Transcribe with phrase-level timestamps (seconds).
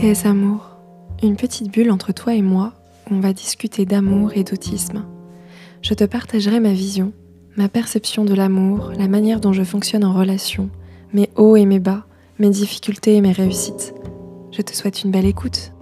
[0.00, 0.78] TS Amour,
[1.22, 2.72] une petite bulle entre toi et moi
[3.10, 5.04] où on va discuter d'amour et d'autisme.
[5.82, 7.12] Je te partagerai ma vision,
[7.58, 10.70] ma perception de l'amour, la manière dont je fonctionne en relation,
[11.12, 12.06] mes hauts et mes bas,
[12.38, 13.92] mes difficultés et mes réussites.
[14.52, 15.72] Je te souhaite une belle écoute.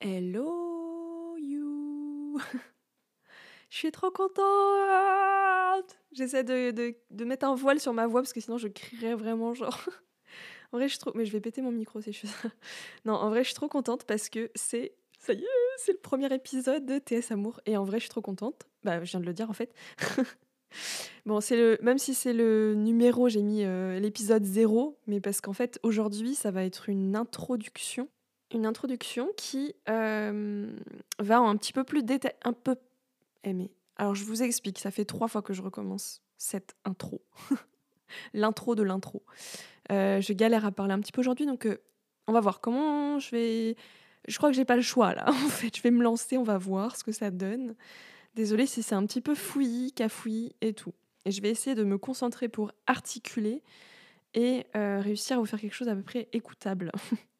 [0.00, 2.40] Hello you
[3.70, 5.49] Je suis trop contente
[6.12, 9.54] J'essaie de, de, mettre un voile sur ma voix parce que sinon je crierais vraiment
[9.54, 9.78] genre...
[10.72, 11.12] en vrai je suis trop...
[11.14, 12.20] Mais je vais péter mon micro si.
[13.04, 14.94] Non, en vrai je suis trop contente parce que c'est...
[15.18, 17.60] Ça y est, c'est le premier épisode de TS Amour.
[17.66, 18.66] Et en vrai je suis trop contente.
[18.84, 19.72] Bah je viens de le dire en fait.
[21.26, 21.78] bon, c'est le...
[21.82, 24.98] Même si c'est le numéro, j'ai mis euh, l'épisode 0.
[25.06, 28.08] Mais parce qu'en fait aujourd'hui ça va être une introduction.
[28.52, 30.68] Une introduction qui euh,
[31.20, 32.34] va un petit peu plus détail...
[32.42, 32.76] Un peu...
[33.44, 33.54] Eh
[34.00, 37.22] alors je vous explique, ça fait trois fois que je recommence cette intro.
[38.32, 39.22] L'intro de l'intro.
[39.92, 41.76] Euh, je galère à parler un petit peu aujourd'hui, donc euh,
[42.26, 43.76] on va voir comment je vais...
[44.26, 45.26] Je crois que j'ai pas le choix là.
[45.28, 47.74] En fait, je vais me lancer, on va voir ce que ça donne.
[48.34, 50.94] Désolée si c'est un petit peu fouillis, cafouillis et tout.
[51.26, 53.62] Et je vais essayer de me concentrer pour articuler
[54.32, 56.90] et euh, réussir à vous faire quelque chose à peu près écoutable.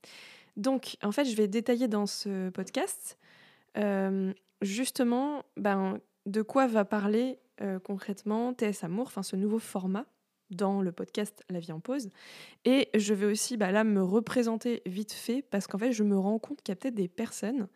[0.59, 3.17] Donc, en fait, je vais détailler dans ce podcast
[4.63, 10.07] justement ben, de quoi va parler euh, concrètement TS Amour, enfin ce nouveau format
[10.51, 12.09] dans le podcast La vie en pause.
[12.65, 16.39] Et je vais aussi bah, me représenter vite fait parce qu'en fait je me rends
[16.39, 17.69] compte qu'il y a peut-être des personnes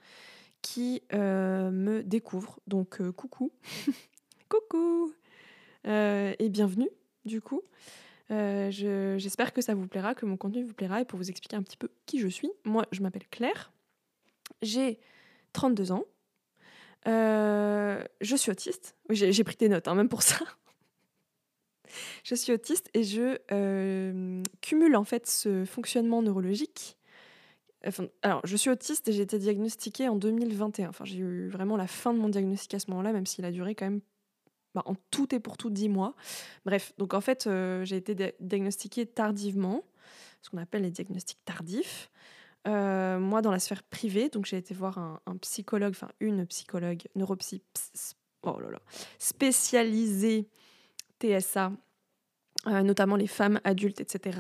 [0.63, 2.61] qui euh, me découvrent.
[2.67, 3.53] Donc euh, coucou,
[4.49, 5.13] coucou
[5.87, 6.89] et bienvenue
[7.27, 7.63] du coup.
[8.31, 11.63] J'espère que ça vous plaira, que mon contenu vous plaira et pour vous expliquer un
[11.63, 12.51] petit peu qui je suis.
[12.65, 13.73] Moi je m'appelle Claire,
[14.63, 14.99] j'ai
[15.53, 16.05] 32 ans.
[17.07, 18.97] Euh, je suis autiste.
[19.11, 20.39] J'ai pris tes notes, hein, même pour ça.
[22.25, 26.97] je suis autiste et je euh, cumule en fait ce fonctionnement neurologique.
[28.23, 30.89] Alors, je suis autiste et j'ai été diagnostiquée en 2021.
[30.89, 33.51] Enfin, j'ai eu vraiment la fin de mon diagnostic à ce moment-là, même s'il a
[33.51, 34.01] duré quand même
[34.75, 36.15] bah, en tout et pour tout 10 mois.
[36.65, 39.85] Bref, donc en fait, euh, j'ai été diagnostiquée tardivement,
[40.43, 42.11] ce qu'on appelle les diagnostics tardifs.
[42.67, 47.03] Euh, moi, dans la sphère privée, donc j'ai été voir un, psychologue, enfin une psychologue
[47.15, 47.63] neuropsy,
[48.43, 48.81] oh là là,
[49.19, 50.49] spécialisée
[51.21, 51.73] TSA,
[52.67, 54.39] euh, notamment les femmes adultes, etc.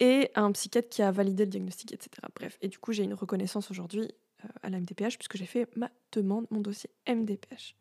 [0.00, 2.10] Et un psychiatre qui a validé le diagnostic, etc.
[2.34, 4.10] Bref, et du coup, j'ai une reconnaissance aujourd'hui
[4.44, 7.76] euh, à la MDPH puisque j'ai fait ma demande, mon dossier MDPH.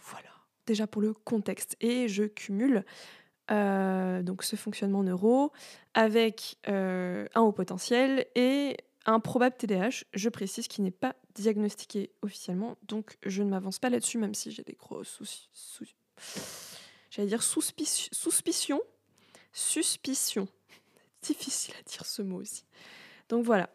[0.00, 0.30] Voilà,
[0.66, 1.76] déjà pour le contexte.
[1.80, 2.84] Et je cumule
[3.48, 5.52] donc ce fonctionnement neuro
[5.94, 8.76] avec un haut potentiel et
[9.06, 13.88] un probable TDAH, je précise, qui n'est pas diagnostiqué officiellement, donc je ne m'avance pas
[13.88, 15.48] là-dessus, même si j'ai des grosses soucis.
[17.10, 18.80] J'allais dire suspicion.
[19.52, 20.48] Suspicion.
[21.22, 22.64] Difficile à dire ce mot aussi.
[23.28, 23.70] Donc voilà.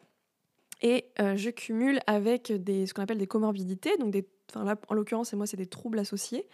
[0.82, 4.16] Et euh, je cumule avec des, ce qu'on appelle des comorbidités, donc
[4.56, 6.48] en l'occurrence, moi, c'est des troubles associés,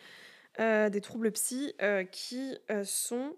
[0.59, 3.35] euh, des troubles psy euh, qui sont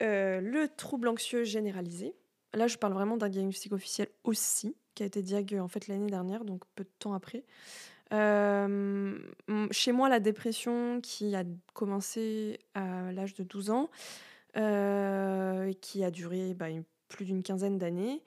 [0.00, 2.14] le trouble anxieux généralisé,
[2.54, 6.10] Là, je parle vraiment d'un diagnostic officiel aussi, qui a été diagnostiqué en fait l'année
[6.10, 7.44] dernière, donc peu de temps après.
[8.12, 9.18] Euh,
[9.70, 13.90] chez moi, la dépression qui a commencé à l'âge de 12 ans,
[14.58, 16.66] euh, qui a duré bah,
[17.08, 18.22] plus d'une quinzaine d'années,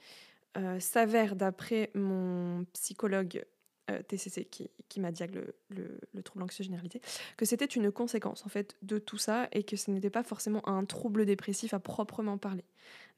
[0.57, 3.45] euh, s'avère, d'après mon psychologue
[4.07, 6.65] TCC qui, qui m'a diagnostiqué le, le, trouble anxieux
[7.37, 10.67] que c'était une conséquence en fait de tout ça et que ce n'était pas forcément
[10.67, 12.65] un trouble dépressif à proprement parler.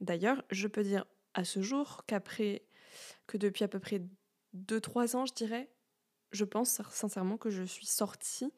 [0.01, 2.63] D'ailleurs, je peux dire à ce jour qu'après,
[3.27, 4.01] que depuis à peu près
[4.55, 5.69] 2-3 ans, je dirais,
[6.31, 8.51] je pense sincèrement que je suis sortie.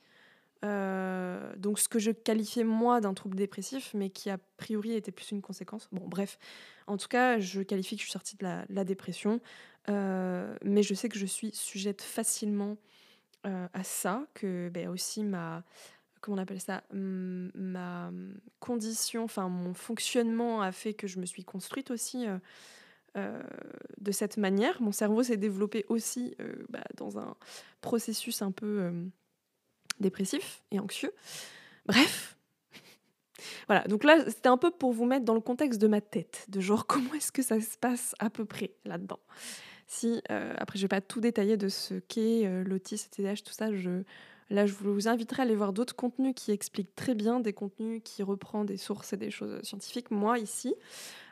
[0.65, 5.11] Euh, donc ce que je qualifiais moi d'un trouble dépressif, mais qui a priori était
[5.11, 5.87] plus une conséquence.
[5.91, 6.37] Bon, bref,
[6.87, 9.39] en tout cas, je qualifie que je suis sortie de la, dépression,
[9.89, 12.77] euh, mais je sais que je suis sujette facilement
[13.45, 15.63] euh, à ça, que ben, aussi ma
[16.21, 18.11] comment on appelle ça, ma
[18.59, 22.25] condition, enfin mon fonctionnement a fait que je me suis construite aussi
[23.15, 23.41] euh,
[24.01, 24.81] de cette manière.
[24.81, 26.35] Mon cerveau s'est développé aussi
[26.67, 27.37] bah, dans un
[27.79, 28.91] processus un peu
[30.01, 31.13] dépressif et anxieux.
[31.85, 32.37] Bref.
[33.67, 36.45] voilà, donc là, c'était un peu pour vous mettre dans le contexte de ma tête,
[36.49, 39.19] de genre comment est-ce que ça se passe à peu près là-dedans?
[39.91, 43.69] Si, après, je vais pas tout détailler de ce qu'est l'autisme, TDAH, tout ça,
[44.51, 48.01] Là, je vous inviterai à aller voir d'autres contenus qui expliquent très bien, des contenus
[48.03, 50.09] qui reprennent des sources et des choses scientifiques.
[50.09, 50.73] Moi, ici,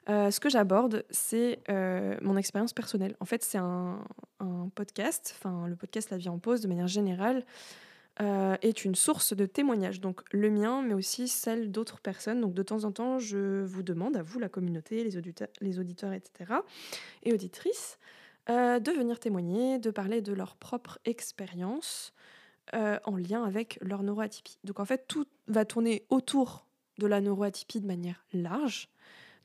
[0.10, 3.16] euh, ce que j'aborde, c'est euh, mon expérience personnelle.
[3.20, 4.00] En fait, c'est un,
[4.76, 7.44] podcast, enfin le podcast La vie en pause de manière générale,
[8.22, 12.42] euh, est une source de témoignages, donc le mien, mais aussi celle d'autres personnes.
[12.42, 16.54] Donc de temps en temps, je vous demande, à vous, la communauté, les auditeurs etc.,
[17.24, 17.98] et auditrices,
[18.50, 22.14] euh, de venir témoigner, de parler de leur propre expérience
[22.74, 24.58] euh, en lien avec leur neuroatypie.
[24.64, 26.66] Donc en fait, tout va tourner autour
[26.98, 28.90] de la neuroatypie de manière large.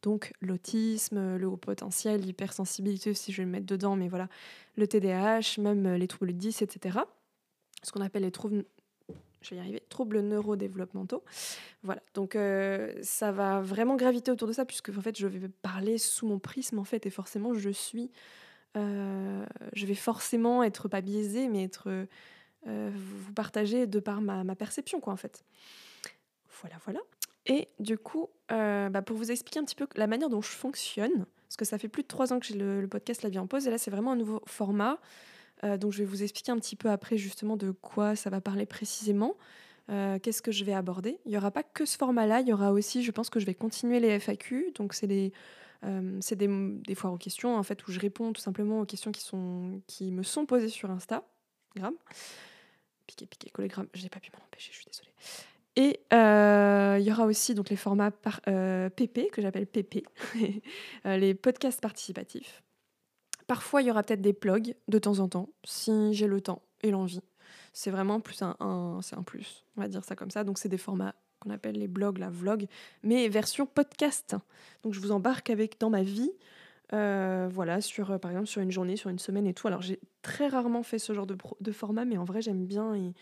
[0.03, 4.29] Donc l'autisme, le haut potentiel, l'hypersensibilité, si je vais le mettre dedans, mais voilà,
[4.77, 6.99] le TDAH, même les troubles 10, etc.
[7.83, 8.65] Ce qu'on appelle les troubles,
[9.43, 11.23] je vais y arriver, troubles neurodéveloppementaux.
[11.83, 15.49] Voilà, donc euh, ça va vraiment graviter autour de ça, puisque en fait, je vais
[15.49, 18.11] parler sous mon prisme, en fait, et forcément, je suis,
[18.77, 21.89] euh, je vais forcément être pas biaisée, mais être
[22.67, 25.45] euh, vous partager de par ma, perception, quoi, en fait.
[26.61, 27.01] Voilà, voilà.
[27.47, 30.51] Et du coup, euh, bah pour vous expliquer un petit peu la manière dont je
[30.51, 33.39] fonctionne, parce que ça fait plus de trois ans que j'ai le, podcast La vie
[33.39, 34.99] en pause, et là c'est vraiment un nouveau format.
[35.79, 38.67] Donc je vais vous expliquer un petit peu après justement de quoi ça va parler
[38.67, 39.37] précisément.
[39.89, 42.73] Qu'est-ce que je vais aborder Il n'y aura pas que ce format-là, il y aura
[42.73, 44.73] aussi, je pense que je vais continuer les FAQ.
[44.77, 45.33] Donc c'est
[45.83, 48.87] des, c'est des, des foires aux questions en fait où je réponds tout simplement aux
[48.87, 51.25] questions qui, sont, qui me sont posées sur Insta.
[51.77, 51.97] Gramme.
[53.07, 53.89] Piqué, piqué, collégramme.
[53.95, 55.13] J'ai pas pu m'en empêcher, je suis désolée.
[55.77, 60.05] Et euh, il y aura aussi donc les formats par, euh, PP, que j'appelle PP,
[61.07, 62.63] euh, les podcasts participatifs.
[63.47, 66.63] Parfois, il y aura peut-être des blogs de temps en temps, si j'ai le temps
[66.83, 67.23] et l'envie.
[67.73, 70.45] C'est vraiment plus un, c'est un plus, on va dire ça comme ça.
[70.45, 72.67] Donc, c'est des formats qu'on appelle les blogs, la vlog,
[73.03, 74.37] mais version podcast.
[74.83, 76.33] Donc, je vous embarque avec dans ma vie,
[76.91, 79.67] voilà, sur par exemple sur une journée, sur une semaine et tout.
[79.67, 82.95] Alors, j'ai très rarement fait ce genre de, format, mais en vrai, j'aime bien.
[82.95, 83.13] Et,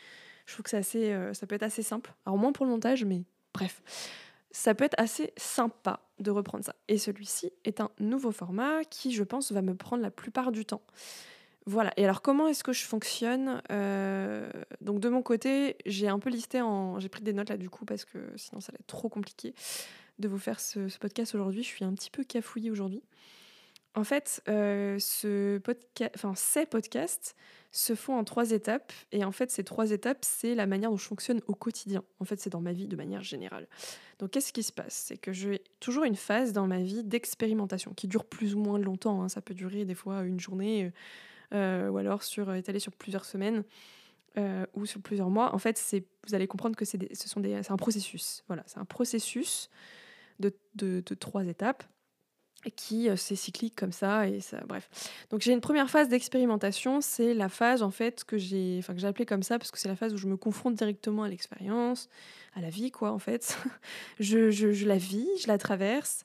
[0.50, 2.12] je trouve que assez, euh, ça peut être assez simple.
[2.26, 3.22] Alors moins pour le montage, mais
[3.55, 3.82] bref.
[4.50, 6.75] Ça peut être assez sympa de reprendre ça.
[6.88, 10.64] Et celui-ci est un nouveau format qui, je pense, va me prendre la plupart du
[10.64, 10.82] temps.
[11.67, 11.93] Voilà.
[11.97, 16.31] Et alors, comment est-ce que je fonctionne euh, Donc, de mon côté, j'ai un peu
[16.31, 16.99] listé en.
[17.01, 19.55] J'ai pris des notes là, du coup, parce que sinon, ça va être trop compliqué
[20.19, 21.62] de vous faire ce, podcast aujourd'hui.
[21.62, 23.03] Je suis un petit peu cafouillée aujourd'hui.
[23.95, 25.61] En fait, euh, ce
[26.37, 27.37] ces podcasts
[27.73, 28.93] se font en trois étapes.
[29.12, 32.05] Et en fait, ces trois étapes, c'est la manière dont je fonctionne au quotidien.
[32.21, 33.67] En fait, c'est dans ma vie de manière générale.
[34.19, 34.95] Donc, qu'est-ce qui se passe?
[34.95, 38.79] C'est que j'ai toujours une phase dans ma vie d'expérimentation qui dure plus ou moins
[38.79, 39.23] longtemps.
[39.23, 39.29] Hein.
[39.29, 40.91] Ça peut durer des fois une journée euh,
[41.52, 43.64] ou alors sur, étalé sur plusieurs semaines.
[44.38, 47.41] Euh, ou sur plusieurs mois, en fait, c'est, vous allez comprendre que c'est, ce sont
[47.41, 48.44] des, c'est un processus.
[48.47, 49.69] Voilà, c'est un processus
[50.38, 51.82] de, de, trois étapes
[52.76, 54.88] qui euh, c'est cyclique comme ça et ça bref.
[55.31, 59.00] Donc j'ai une première phase d'expérimentation, c'est la phase en fait que j'ai enfin que
[59.00, 61.29] j'ai appelée comme ça parce que c'est la phase où je me confronte directement à
[61.29, 62.08] l'expérience,
[62.55, 63.58] à la vie quoi en fait.
[64.20, 66.25] je, je, la vis, je la traverse,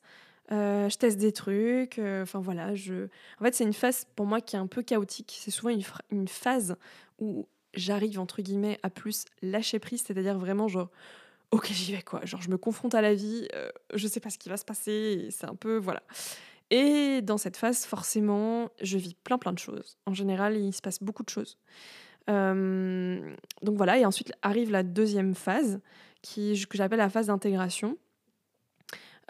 [0.51, 3.07] euh, je teste des trucs, euh, enfin voilà, je
[3.39, 5.75] en fait c'est une phase pour moi qui est un peu chaotique, c'est souvent
[6.11, 6.75] une, phase
[7.19, 10.89] où j'arrive entre guillemets à plus lâcher prise, c'est-à-dire vraiment genre
[11.51, 12.23] ok, j'y vais quoi.
[12.25, 14.65] Genre, je me confronte à la vie, euh, je sais pas ce qui va se
[14.65, 15.77] passer, c'est un peu.
[15.77, 16.03] Voilà.
[16.71, 19.97] Et dans cette phase, forcément, je vis plein plein de choses.
[20.05, 21.57] En général, il se passe beaucoup de choses.
[22.29, 25.79] Euh, donc voilà, et ensuite arrive la deuxième phase,
[26.21, 27.97] qui, que j'appelle la phase d'intégration.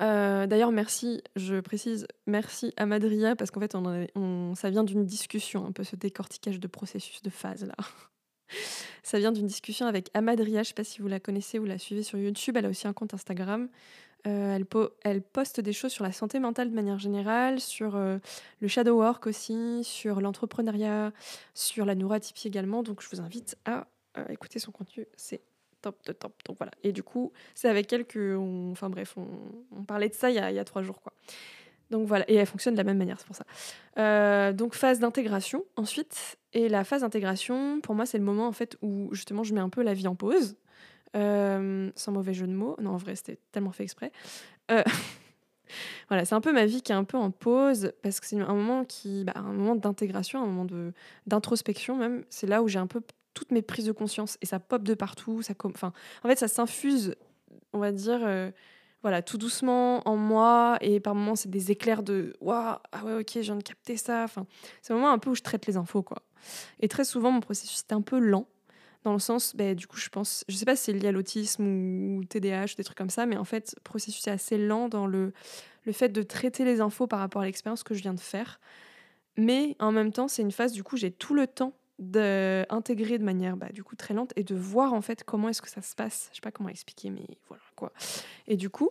[0.01, 5.65] Euh, d'ailleurs, merci, je précise, merci à Madria, parce qu'en fait, ça vient d'une discussion,
[5.65, 7.75] un peu ce décortiquage de processus, de phase là.
[9.01, 11.65] Ça vient d'une discussion avec Amadria, je ne sais pas si vous la connaissez ou
[11.65, 12.55] la suivez sur YouTube.
[12.57, 13.69] Elle a aussi un compte Instagram.
[14.27, 14.59] Euh,
[15.03, 18.17] elle, poste des choses sur la santé mentale de manière générale, sur euh,
[18.61, 21.11] le shadow work aussi, sur l'entrepreneuriat,
[21.53, 22.83] sur la neurotypie également.
[22.83, 23.87] Donc je vous invite à
[24.29, 25.07] écouter son contenu.
[25.17, 25.41] C'est
[25.85, 26.33] top de top.
[26.45, 26.71] Donc voilà.
[26.83, 28.35] Et du coup, c'est avec elle que,
[28.71, 31.13] enfin bref, on, parlait de ça il y, a, il y a trois jours quoi.
[31.91, 33.45] Donc voilà, et elle fonctionne de la même manière, c'est pour ça.
[33.99, 36.37] Euh, donc phase d'intégration ensuite.
[36.53, 39.59] Et la phase d'intégration, pour moi, c'est le moment en fait où justement je mets
[39.59, 40.55] un peu la vie en pause.
[41.15, 42.75] Euh, sans mauvais jeu de mots.
[42.81, 44.11] Non, en vrai, c'était tellement fait exprès.
[44.71, 44.83] Euh,
[46.09, 48.37] voilà, c'est un peu ma vie qui est un peu en pause parce que c'est
[48.37, 50.91] un moment qui, bah, un moment d'intégration, un moment de
[51.27, 52.25] d'introspection même.
[52.29, 53.01] C'est là où j'ai un peu
[53.35, 55.43] toutes mes prises de conscience et ça pop de partout.
[55.43, 57.15] Ça, enfin, en fait, ça s'infuse,
[57.73, 58.51] on va dire
[59.05, 60.79] voilà, tout doucement en moi.
[60.81, 63.97] Et par moments, c'est des éclairs de Waouh, ah ouais, ok, je viens de capter
[63.97, 64.23] ça.
[64.23, 64.47] Enfin,
[64.81, 66.23] c'est un moment un peu où je traite les infos, quoi.
[66.79, 68.47] Et très souvent, mon processus est un peu lent.
[69.03, 71.11] Dans le sens, ben, du coup, je pense, je sais pas si c'est lié à
[71.11, 74.57] l'autisme ou, TDAH ou des trucs comme ça, mais en fait, le processus est assez
[74.57, 75.33] lent dans le,
[75.83, 78.59] le fait de traiter les infos par rapport à l'expérience que je viens de faire.
[79.37, 83.23] Mais en même temps, c'est une phase, du coup, j'ai tout le temps d'intégrer de
[83.23, 85.81] manière bah, du coup très lente et de voir en fait comment est-ce que ça
[85.81, 86.27] se passe.
[86.31, 87.93] Je sais pas comment expliquer, mais voilà quoi.
[88.47, 88.89] Et du coup,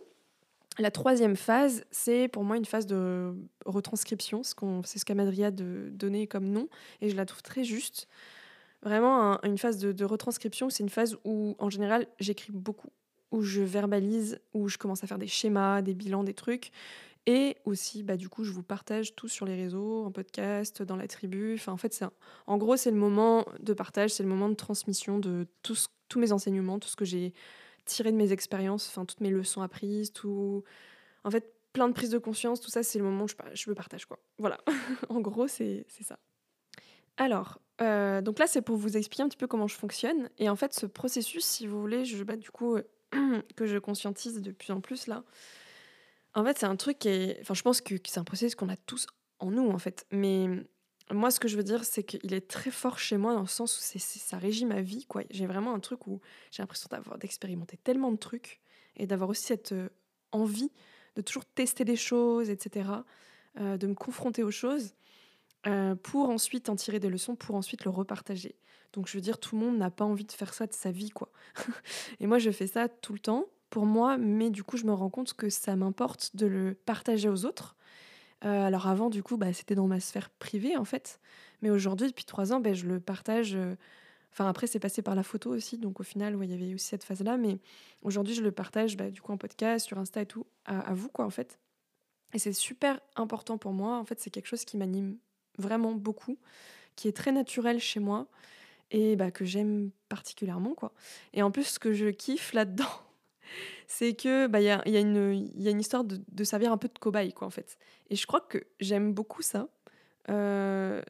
[0.79, 3.33] la troisième phase, c'est pour moi une phase de
[3.65, 6.67] retranscription, c'est ce qu'Amadria de donné comme nom,
[6.99, 8.07] et je la trouve très juste.
[8.85, 10.69] vraiment une phase de, de retranscription.
[10.69, 12.89] C'est une phase où, en général, j'écris beaucoup,
[13.31, 16.71] où je verbalise, où je commence à faire des schémas, des bilans, des trucs.
[17.27, 20.95] Et aussi, bah, du coup, je vous partage tout sur les réseaux, en podcast, dans
[20.95, 21.55] la tribu.
[21.55, 22.05] Enfin, en fait, c'est
[22.45, 26.19] en gros, c'est le moment de partage, c'est le moment de transmission de tous, tous
[26.19, 27.33] mes enseignements, tout ce que j'ai
[27.85, 30.63] tiré de mes expériences, enfin, toutes mes leçons apprises, tout.
[31.23, 33.69] En fait, plein de prises de conscience, tout ça, c'est le moment où je, je
[33.69, 34.19] le partage, quoi.
[34.37, 34.59] Voilà.
[35.09, 36.19] en gros, c'est ça.
[37.17, 40.29] Alors, euh, donc là, c'est pour vous expliquer un petit peu comment je fonctionne.
[40.37, 42.77] Et en fait, ce processus, si vous voulez, je, bah, du coup,
[43.55, 45.23] que je conscientise de plus en plus là,
[46.35, 47.39] en fait, c'est un truc qui est.
[47.41, 49.07] Enfin, je pense que, c'est un processus qu'on a tous
[49.39, 50.05] en nous, en fait.
[50.11, 50.47] Mais
[51.11, 53.47] moi, ce que je veux dire, c'est qu'il est très fort chez moi dans le
[53.47, 55.23] sens où ça régit ma vie, quoi.
[55.29, 56.19] J'ai vraiment un truc où
[56.51, 58.59] j'ai l'impression d'avoir d'expérimenter tellement de trucs
[58.97, 59.89] et d'avoir aussi cette euh,
[60.31, 60.71] envie
[61.15, 62.89] de toujours tester des choses, etc.,
[63.59, 64.93] euh, de me confronter aux choses
[65.67, 68.55] euh, pour ensuite en tirer des leçons, pour ensuite le repartager.
[68.91, 70.91] Donc, je veux dire, tout le monde n'a pas envie de faire ça de sa
[70.91, 71.31] vie, quoi.
[72.19, 74.93] et moi, je fais ça tout le temps pour moi, mais du coup, je me
[74.93, 77.75] rends compte que ça m'importe de le partager aux autres.
[78.43, 81.19] Euh, alors avant, du coup, bah, c'était dans ma sphère privée, en fait.
[81.61, 83.55] Mais aujourd'hui, depuis trois ans, bah, je le partage.
[83.55, 83.75] Euh,
[84.31, 85.77] enfin, après, c'est passé par la photo aussi.
[85.77, 87.37] Donc, au final, il y avait aussi cette phase-là.
[87.37, 87.59] Mais
[88.01, 91.09] aujourd'hui, je le partage, bah, du coup, en podcast, sur Insta et tout, à, vous,
[91.09, 91.59] quoi, en fait.
[92.33, 93.97] Et c'est super important pour moi.
[93.97, 95.17] En fait, c'est quelque chose qui m'anime
[95.57, 96.37] vraiment beaucoup,
[96.95, 98.27] qui est très naturel chez moi
[98.91, 100.93] et que j'aime particulièrement, quoi.
[101.33, 102.85] Et en plus, ce que je kiffe là-dedans,
[103.87, 106.99] c'est que bah il y a, y, a une histoire de, servir un peu de
[106.99, 107.77] cobaye quoi en fait.
[108.09, 109.67] Et je crois que j'aime beaucoup ça.
[110.29, 111.01] Euh,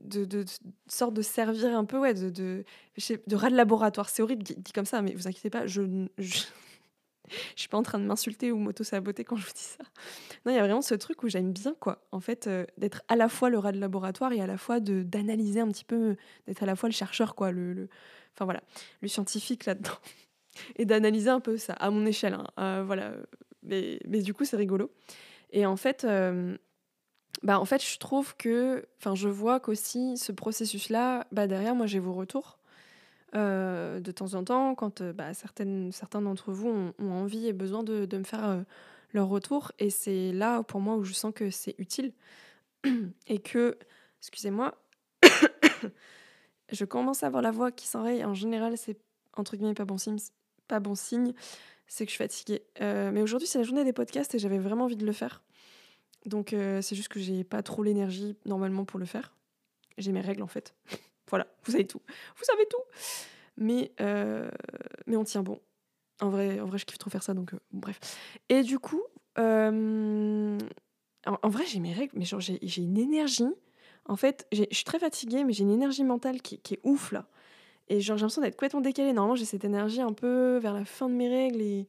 [0.00, 0.44] de, de,
[0.88, 2.64] sorte de servir un peu ouais de
[3.32, 6.44] rat de laboratoire c'est horrible dit comme ça mais vous inquiétez pas je je,
[7.54, 9.84] je suis pas en train de m'insulter ou m'auto-saboter quand je vous dis ça.
[10.44, 12.06] Non, il y a vraiment ce truc où j'aime bien, quoi.
[12.12, 14.80] En fait, euh, d'être à la fois le rat de laboratoire et à la fois
[14.80, 17.50] d'analyser un petit peu, d'être à la fois le chercheur, quoi.
[17.52, 17.88] Le.
[18.34, 18.62] Enfin voilà,
[19.02, 19.92] le scientifique là-dedans
[20.76, 22.34] et d'analyser un peu ça à mon échelle.
[22.34, 22.46] Hein.
[22.58, 23.12] Euh, voilà,
[23.62, 24.90] mais, mais, du coup, c'est rigolo.
[25.50, 26.56] Et en fait, euh,
[27.42, 31.86] bah, en fait, je trouve que, enfin, je vois qu'aussi ce processus-là, bah, derrière, moi,
[31.86, 32.58] j'ai vos retours.
[33.34, 37.82] Euh, de temps en temps, quand bah, certaines, certains d'entre vous ont, envie et besoin
[37.82, 38.62] de, de me faire
[39.12, 39.72] leur retour.
[39.78, 42.12] Et c'est là, pour moi, où je sens que c'est utile.
[43.26, 43.78] et que,
[44.20, 44.74] excusez-moi,
[46.72, 48.24] je commence à avoir la voix qui s'enraye.
[48.24, 48.98] En général, c'est
[49.36, 50.18] entre guillemets pas bon signe,
[50.72, 51.34] pas bon signe,
[51.86, 52.62] c'est que je suis fatiguée.
[52.80, 55.42] Euh, mais aujourd'hui, c'est la journée des podcasts et j'avais vraiment envie de le faire.
[56.24, 59.34] Donc, euh, c'est juste que j'ai pas trop l'énergie normalement pour le faire.
[59.98, 60.74] J'ai mes règles en fait.
[61.28, 62.00] voilà, vous savez tout.
[62.36, 62.80] Vous savez tout.
[63.58, 64.50] Mais, euh,
[65.06, 65.60] mais on tient bon.
[66.22, 68.00] En vrai, en vrai, je kiffe trop faire ça, donc bref.
[68.48, 69.02] Et du coup,
[69.36, 70.56] en,
[71.44, 73.44] vrai, j'ai mes règles, mais genre, j'ai une énergie.
[74.06, 77.12] En fait, je suis très fatiguée, mais j'ai une énergie mentale qui, qui est ouf
[77.12, 77.28] là.
[77.92, 79.12] Et genre, j'ai l'impression d'être complètement décalée.
[79.12, 81.88] Normalement, j'ai cette énergie un peu vers la fin de mes règles et.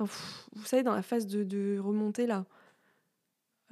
[0.00, 2.44] Vous savez, dans la phase de, de remontée, là.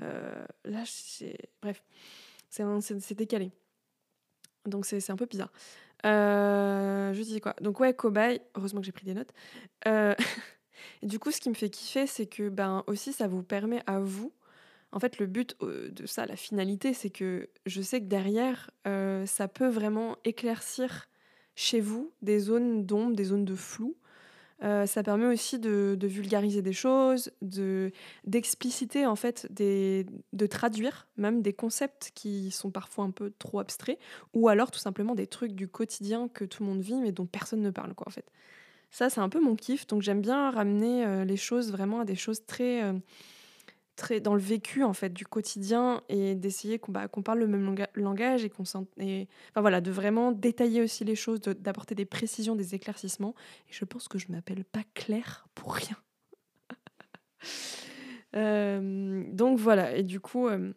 [0.00, 1.36] Euh, là, c'est.
[1.60, 1.82] Bref,
[2.48, 3.50] c'est décalé.
[4.64, 5.52] Donc, c'est un peu bizarre.
[6.04, 7.56] Euh, je dis quoi?
[7.60, 8.40] Donc, ouais, cobaye.
[8.54, 9.32] Heureusement que j'ai pris des notes.
[9.88, 10.14] Euh,
[11.02, 13.82] et du coup, ce qui me fait kiffer, c'est que, ben, aussi, ça vous permet
[13.86, 14.32] à vous.
[14.92, 19.48] En fait, le but de ça, la finalité, c'est que je sais que derrière, ça
[19.48, 21.08] peut vraiment éclaircir
[21.56, 23.96] chez vous des zones d'ombre, des zones de flou.
[24.62, 27.90] Euh, ça permet aussi de, vulgariser des choses, de
[28.24, 33.58] d'expliciter en fait, des, de traduire même des concepts qui sont parfois un peu trop
[33.58, 33.98] abstraits,
[34.32, 37.26] ou alors tout simplement des trucs du quotidien que tout le monde vit mais dont
[37.26, 38.24] personne ne parle quoi en fait.
[38.90, 42.06] Ça c'est un peu mon kiff, donc j'aime bien ramener euh, les choses vraiment à
[42.06, 42.94] des choses très euh,
[44.22, 48.44] dans le vécu en fait du quotidien et d'essayer qu'on bah, parle le même langage
[48.44, 48.64] et qu'on
[48.98, 53.34] et enfin voilà de vraiment détailler aussi les choses d'apporter des précisions des éclaircissements.
[53.68, 55.96] Et je pense que je m'appelle pas Claire pour rien.
[58.34, 59.96] Euh, donc voilà.
[59.96, 60.74] Et du coup euh,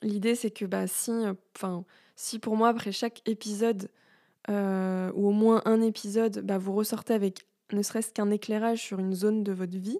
[0.00, 1.12] l'idée c'est que bah si
[1.54, 1.84] enfin
[2.16, 3.90] si pour moi après chaque épisode
[4.48, 8.98] euh, ou au moins un épisode bah, vous ressortez avec ne serait-ce qu'un éclairage sur
[8.98, 9.98] une zone de votre vie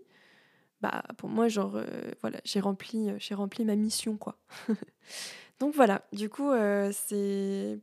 [0.80, 1.84] bah pour moi genre euh,
[2.20, 4.36] voilà j'ai rempli euh, j'ai rempli ma mission quoi.
[5.60, 7.78] Donc voilà du coup euh, c'est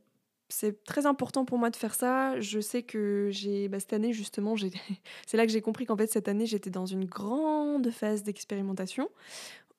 [0.48, 2.40] c'est très important pour moi de faire ça.
[2.40, 4.54] Je sais que j'ai bah, cette année justement
[5.26, 9.10] c'est là que j'ai compris qu'en fait cette année j'étais dans une grande phase d'expérimentation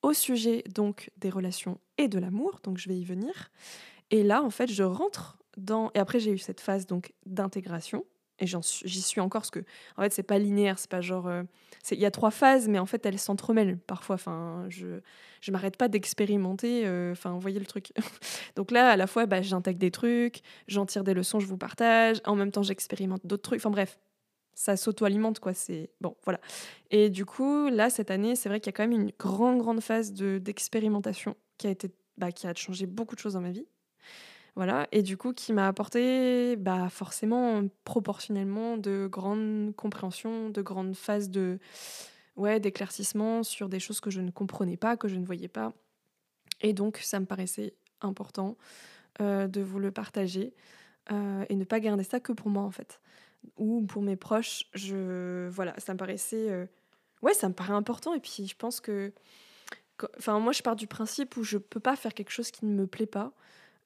[0.02, 2.60] au sujet donc des relations et de l'amour.
[2.62, 3.50] Donc je vais y venir.
[4.10, 8.04] Et là en fait je rentre dans et après j'ai eu cette phase donc d'intégration
[8.40, 9.60] Et j'y suis encore parce que,
[9.96, 11.26] en fait, c'est pas linéaire, c'est pas genre.
[11.26, 11.42] Euh,
[11.90, 14.14] il y a trois phases, mais en fait, elles s'entremêlent parfois.
[14.14, 15.00] Enfin, je,
[15.42, 16.86] je m'arrête pas d'expérimenter.
[16.86, 17.92] Euh, enfin, voyez le truc.
[18.56, 21.58] Donc là, à la fois, bah, j'intègre des trucs, j'en tire des leçons, je vous
[21.58, 22.20] partage.
[22.24, 23.60] En même temps, j'expérimente d'autres trucs.
[23.60, 23.98] Enfin, bref,
[24.54, 25.52] ça s'auto-alimente, quoi.
[25.52, 26.40] C'est bon, voilà.
[26.90, 29.58] Et du coup, là, cette année, c'est vrai qu'il y a quand même une grande,
[29.58, 33.50] grande phase d'expérimentation qui a été, bah, qui a changé beaucoup de choses dans ma
[33.50, 33.66] vie.
[34.92, 41.30] Et du coup, qui m'a apporté bah, forcément proportionnellement de grandes compréhensions, de grandes phases
[41.30, 41.58] de
[42.36, 45.72] ouais, d'éclaircissement sur des choses que je ne comprenais pas, que je ne voyais pas.
[46.60, 48.56] Et donc, ça me paraissait important
[49.20, 50.54] euh, de vous le partager
[51.12, 53.00] euh, et ne pas garder ça que pour moi, en fait.
[53.56, 56.50] Ou pour mes proches, je, voilà, ça me paraissait...
[56.50, 56.66] Euh,
[57.22, 58.14] ouais, ça me paraît important.
[58.14, 59.12] Et puis, je pense que...
[60.18, 62.74] Enfin, moi, je pars du principe où je peux pas faire quelque chose qui ne
[62.74, 63.32] me plaît pas.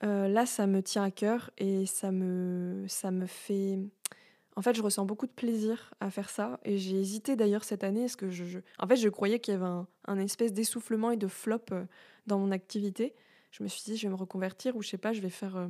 [0.04, 3.78] Euh, là, ça me tient à cœur et ça me, ça me fait.
[4.56, 6.60] En fait, je ressens beaucoup de plaisir à faire ça.
[6.64, 9.56] Et j'ai hésité d'ailleurs cette année, parce que je, en fait, je croyais qu'il y
[9.56, 11.84] avait un, espèce d'essoufflement et de flop euh,
[12.26, 13.14] dans mon activité.
[13.50, 15.68] Je me suis dit, je vais me reconvertir ou je sais pas, je vais faire.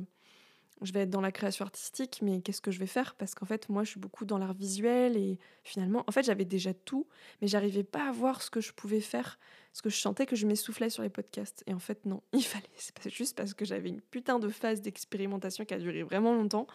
[0.81, 3.15] Je vais être dans la création artistique, mais qu'est-ce que je vais faire?
[3.15, 6.45] Parce qu'en fait, moi, je suis beaucoup dans l'art visuel et finalement, en fait, j'avais
[6.45, 7.07] déjà tout,
[7.41, 9.39] mais j'arrivais pas à voir ce que je pouvais faire
[9.71, 11.63] parce que je sentais que je m'essoufflais sur les podcasts.
[11.67, 12.65] Et en fait, non, il fallait.
[12.75, 16.67] C'est juste parce que j'avais une putain de phase d'expérimentation qui a duré vraiment longtemps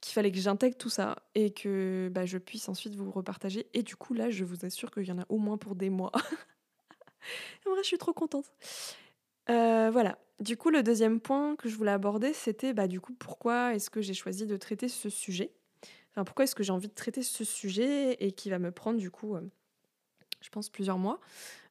[0.00, 3.66] qu'il fallait que j'intègre tout ça et que bah, je puisse ensuite vous repartager.
[3.74, 5.90] Et du coup, là, je vous assure qu'il y en a au moins pour des
[5.90, 6.12] mois.
[7.66, 8.52] en vrai, je suis trop contente.
[9.50, 10.18] Euh, voilà.
[10.40, 13.90] Du coup, le deuxième point que je voulais aborder, c'était bah, du coup, pourquoi est-ce
[13.90, 15.52] que j'ai choisi de traiter ce sujet?
[16.12, 18.98] Enfin, pourquoi est-ce que j'ai envie de traiter ce sujet et qui va me prendre
[18.98, 19.42] du coup euh,
[20.40, 21.20] je pense plusieurs mois,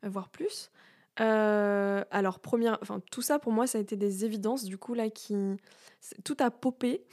[0.04, 0.72] euh, voire plus?
[1.18, 5.10] Alors, première, enfin, tout ça pour moi, ça a été des évidences, du coup, là,
[5.10, 5.36] qui.
[6.24, 7.06] Tout a popé.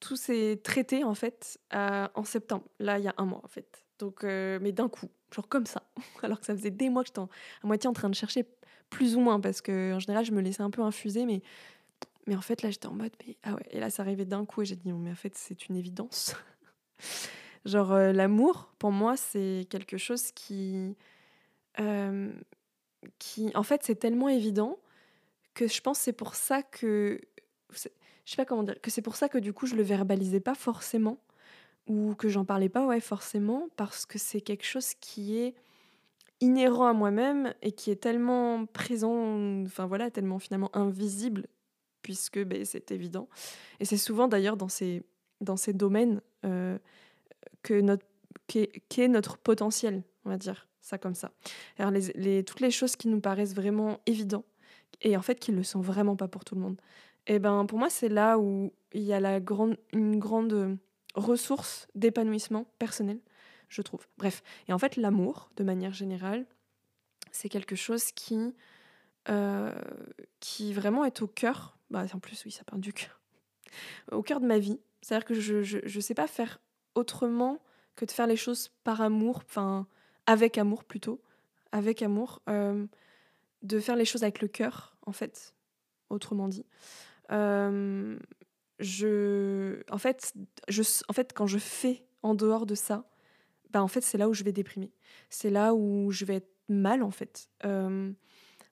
[0.00, 2.64] Tout s'est traité, en fait, en septembre.
[2.78, 3.86] Là, il y a un mois, en fait.
[3.98, 5.82] Donc, mais d'un coup, genre comme ça.
[6.22, 8.46] Alors que ça faisait des mois que j'étais à moitié en train de chercher,
[8.90, 11.42] plus ou moins, parce que en général, je me laissais un peu infuser, mais.
[12.26, 13.66] Mais en fait, là, j'étais en mode, mais ah ouais.
[13.70, 16.36] Et là, ça arrivait d'un coup, et j'ai dit, mais en fait, c'est une évidence.
[17.64, 20.94] Genre, euh, l'amour, pour moi, c'est quelque chose qui.
[21.80, 22.30] Euh,
[23.18, 24.78] qui en fait, c'est tellement évident
[25.54, 27.20] que je pense c'est pour ça que.
[27.70, 27.78] Je
[28.24, 28.80] sais pas comment dire.
[28.80, 31.18] Que c'est pour ça que du coup, je le verbalisais pas forcément.
[31.88, 33.68] Ou que j'en parlais pas, ouais, forcément.
[33.76, 35.54] Parce que c'est quelque chose qui est
[36.40, 41.46] inhérent à moi-même et qui est tellement présent, enfin voilà, tellement finalement invisible,
[42.02, 43.28] puisque ben, c'est évident.
[43.80, 45.02] Et c'est souvent d'ailleurs dans ces,
[45.40, 46.78] dans ces domaines euh,
[47.62, 51.32] qu'est, notre potentiel, on va dire ça comme ça.
[51.78, 54.46] Alors les, toutes les choses qui nous paraissent vraiment évidentes
[55.02, 56.80] et en fait qui le sont vraiment pas pour tout le monde.
[57.26, 60.78] Et eh ben pour moi c'est là où il y a la grande, une grande
[61.14, 63.20] ressource d'épanouissement personnel,
[63.68, 64.06] je trouve.
[64.18, 66.46] Bref, et en fait l'amour de manière générale,
[67.32, 68.54] c'est quelque chose qui
[69.28, 69.74] euh,
[70.40, 71.78] qui vraiment est au cœur.
[71.90, 73.20] Bah en plus oui ça part du cœur.
[74.12, 74.80] Au cœur de ma vie.
[75.02, 76.60] C'est-à-dire que je, je, je sais pas faire
[76.94, 77.60] autrement
[77.96, 79.86] que de faire les choses par amour, enfin
[80.26, 81.20] avec amour plutôt,
[81.72, 82.86] avec amour, euh,
[83.62, 85.54] de faire les choses avec le cœur en fait,
[86.10, 86.66] autrement dit.
[87.30, 88.18] Euh,
[88.78, 90.34] je, en fait,
[90.68, 93.10] je, en fait, quand je fais en dehors de ça,
[93.70, 94.90] bah en fait c'est là où je vais déprimer,
[95.28, 97.48] c'est là où je vais être mal en fait.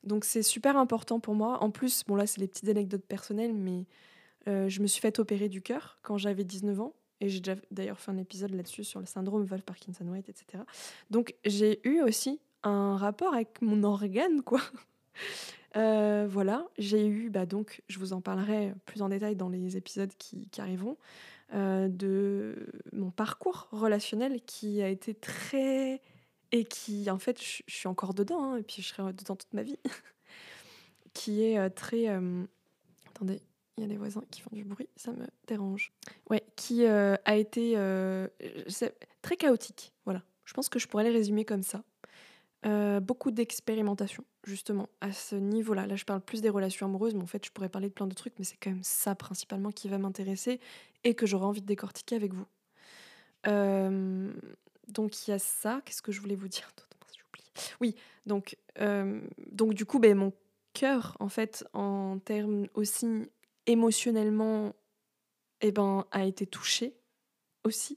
[0.05, 1.63] Donc c'est super important pour moi.
[1.63, 3.85] En plus, bon là c'est les petites anecdotes personnelles, mais
[4.47, 6.95] je me suis fait opérer du cœur quand j'avais 19 ans.
[7.21, 7.41] Et j'ai
[7.71, 10.63] d'ailleurs fait un épisode là-dessus sur le syndrome Wolf-Parkinson-White, etc.
[11.11, 14.61] Donc j'ai eu aussi un rapport avec mon organe, quoi.
[15.77, 19.77] Euh, voilà, j'ai eu, bah donc, je vous en parlerai plus en détail dans les
[19.77, 20.97] épisodes qui, qui arriveront,
[21.55, 26.01] euh, de mon parcours relationnel qui a été très.
[26.53, 29.53] et qui, en fait, je, suis encore dedans, hein, et puis je serai dedans toute
[29.53, 29.79] ma vie,
[31.13, 32.07] qui est euh, très.
[33.09, 33.43] attendez,
[33.77, 35.93] il y a des voisins qui font du bruit, ça me dérange.
[36.31, 37.75] Ouais, qui a été
[39.21, 39.93] très chaotique.
[40.07, 41.83] Voilà, je pense que je pourrais les résumer comme ça.
[42.65, 45.87] Euh, beaucoup d'expérimentation, justement, à ce niveau-là.
[45.87, 48.07] Là, je parle plus des relations amoureuses, mais en fait, je pourrais parler de plein
[48.07, 50.59] de trucs, mais c'est quand même ça principalement qui va m'intéresser
[51.05, 52.47] et que j'aurais envie de décortiquer avec vous.
[54.89, 55.83] donc, il y a ça.
[55.85, 56.69] Qu'est-ce que je voulais vous dire
[57.81, 58.57] Oui, donc,
[59.53, 60.33] donc du coup, ben, mon
[60.73, 63.31] cœur, en fait, en termes aussi
[63.67, 64.75] émotionnellement
[65.61, 66.95] eh ben, a été touché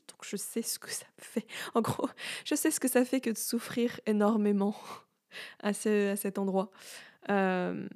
[0.07, 1.45] Donc je sais ce que ça fait.
[1.73, 2.09] En gros,
[2.45, 4.75] je sais ce que ça fait que de souffrir énormément
[5.61, 6.71] à, ce, à cet endroit.
[7.29, 7.87] Euh,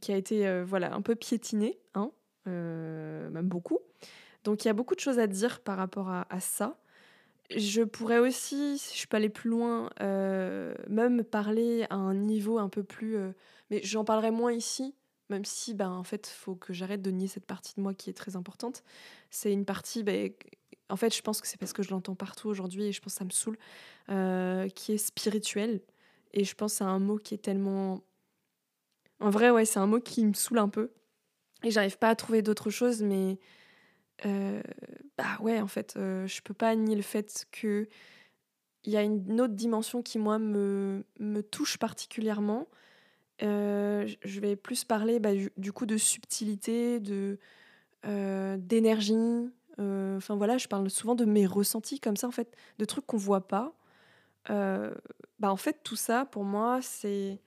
[0.00, 1.78] qui a été euh, voilà un peu piétiné.
[1.94, 2.10] Hein
[2.46, 3.78] même beaucoup.
[4.42, 6.76] Donc il y a beaucoup de choses à dire par rapport à, ça.
[7.54, 9.90] Je pourrais aussi, si je peux aller plus loin,
[10.88, 13.16] même parler à un niveau un peu plus...
[13.70, 14.96] mais j'en parlerai moins ici,
[15.32, 17.94] même si, ben, en fait, il faut que j'arrête de nier cette partie de moi
[17.94, 18.84] qui est très importante.
[19.30, 20.30] C'est une partie, ben,
[20.92, 23.14] en fait, je pense que c'est parce que je l'entends partout aujourd'hui et je pense
[23.14, 23.56] que ça me saoule,
[24.74, 25.80] qui est spirituelle.
[26.32, 28.02] Et je pense c'est un mot qui est tellement.
[29.20, 30.90] En vrai, ouais, c'est un mot qui me saoule un peu.
[31.62, 33.38] Et j'arrive pas à trouver d'autre chose, mais.
[34.24, 34.62] Euh,
[35.18, 37.88] bah ouais, en fait, euh, je peux pas nier le fait que.
[38.84, 42.66] Il y a une autre dimension qui, moi, me, me touche particulièrement.
[43.44, 47.38] Euh, je vais plus parler bah, du, coup de subtilité, de
[48.04, 49.52] d'énergie.
[49.78, 53.16] Enfin voilà, je parle souvent de mes ressentis comme ça, en fait, de trucs qu'on
[53.16, 53.74] voit pas.
[54.50, 54.92] Euh,
[55.38, 57.40] bah en fait, tout ça, pour moi, c'est.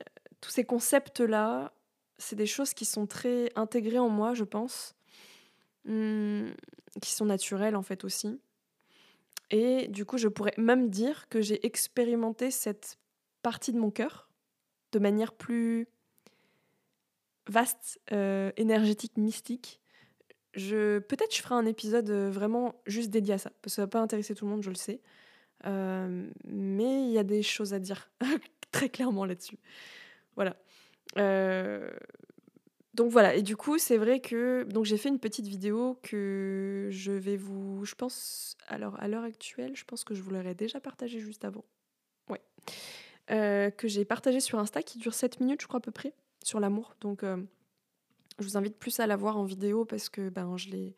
[0.00, 0.04] Euh,
[0.40, 1.72] tous ces concepts-là,
[2.18, 4.94] c'est des choses qui sont très intégrées en moi, je pense,
[5.84, 6.48] hmm,
[7.02, 8.40] qui sont naturelles en fait aussi.
[9.50, 12.98] Et du coup, je pourrais même dire que j'ai expérimenté cette
[13.42, 14.28] partie de mon cœur
[14.92, 15.88] de manière plus
[17.46, 19.80] vaste, euh, énergétique, mystique.
[20.54, 23.88] Je, peut-être je ferai un épisode vraiment juste dédié à ça, parce que ça va
[23.88, 25.00] pas intéresser tout le monde, je le sais.
[25.66, 28.10] Euh, mais il y a des choses à dire
[28.70, 29.58] très clairement là-dessus.
[30.36, 30.56] Voilà.
[31.16, 31.90] Euh,
[32.94, 36.88] donc voilà, et du coup, c'est vrai que donc j'ai fait une petite vidéo que
[36.90, 40.54] je vais vous, je pense, alors à l'heure actuelle, je pense que je vous l'aurais
[40.54, 41.64] déjà partagée juste avant.
[42.28, 42.40] Ouais.
[43.30, 46.12] Euh, que j'ai partagé sur Insta qui dure 7 minutes, je crois à peu près,
[46.42, 46.94] sur l'amour.
[47.00, 47.24] Donc
[48.38, 50.96] je vous invite plus à la voir en vidéo parce que ben je l'ai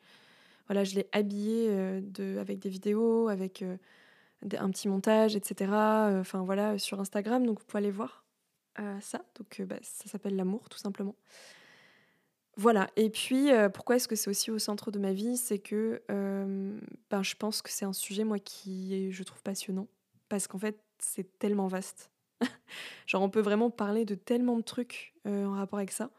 [0.69, 3.65] voilà, habillée de, avec des vidéos, avec
[4.59, 5.73] un petit montage, etc.
[5.73, 8.25] Euh, enfin voilà, sur Instagram, donc vous pouvez aller voir
[8.79, 9.23] euh, ça.
[9.39, 11.15] Donc euh, bah, ça s'appelle l'amour, tout simplement.
[12.57, 15.39] Voilà, et puis pourquoi est-ce que c'est aussi au centre de ma vie?
[15.39, 19.87] C'est que ben, je pense que c'est un sujet, moi, qui je trouve passionnant.
[20.29, 22.11] Parce qu'en fait, c'est tellement vaste.
[23.07, 26.11] Genre, on peut vraiment parler de tellement de trucs en rapport avec ça.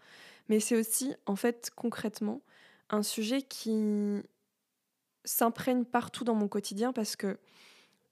[0.52, 2.42] Mais c'est aussi, en fait, concrètement,
[2.90, 4.22] un sujet qui
[5.24, 7.38] s'imprègne partout dans mon quotidien parce que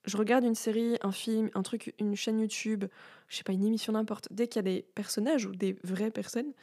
[0.06, 2.86] je regarde une série, un film, un truc, une chaîne YouTube,
[3.28, 6.10] je sais pas, une émission n'importe, dès qu'il y a des personnages ou des vraies
[6.10, 6.54] personnes,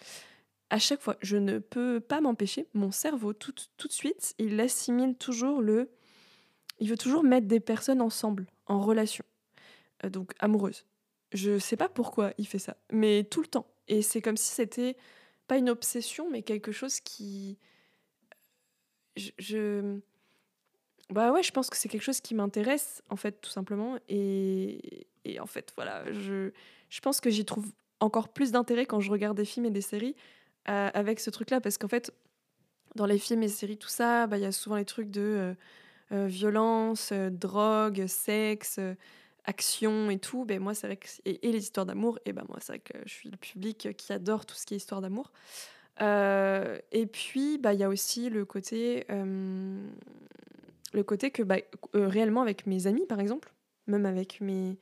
[0.71, 4.59] à chaque fois, je ne peux pas m'empêcher, mon cerveau, tout, tout de suite, il
[4.59, 5.91] assimile toujours le...
[6.79, 9.25] Il veut toujours mettre des personnes ensemble, en relation,
[10.03, 10.87] euh, donc amoureuses.
[11.33, 13.67] Je sais pas pourquoi il fait ça, mais tout le temps.
[13.87, 14.97] Et c'est comme si c'était
[15.47, 17.57] pas une obsession, mais quelque chose qui...
[19.15, 19.99] je
[21.09, 23.97] bah ouais, je pense que c'est quelque chose qui m'intéresse, en fait, tout simplement.
[24.09, 26.51] Et, et en fait, voilà, je,
[26.89, 29.81] je pense que j'y trouve encore plus d'intérêt quand je regarde des films et des
[29.81, 30.15] séries
[30.69, 31.61] euh, avec ce truc-là.
[31.61, 32.11] Parce qu'en fait,
[32.95, 35.21] dans les films et séries, tout ça, bah, il y a souvent les trucs de
[35.21, 35.53] euh,
[36.11, 38.79] euh, violence, drogue, sexe,
[39.47, 40.45] action et tout.
[40.45, 42.19] Ben, moi, c'est vrai que, et, les histoires d'amour.
[42.25, 44.75] Et ben, moi, c'est vrai que je suis le public qui adore tout ce qui
[44.75, 45.31] est histoire d'amour.
[45.99, 49.05] et puis, bah, il y a aussi le côté
[50.93, 51.57] le côté que bah,
[51.95, 53.53] euh, réellement avec mes amis par exemple,
[53.87, 54.77] même avec mes,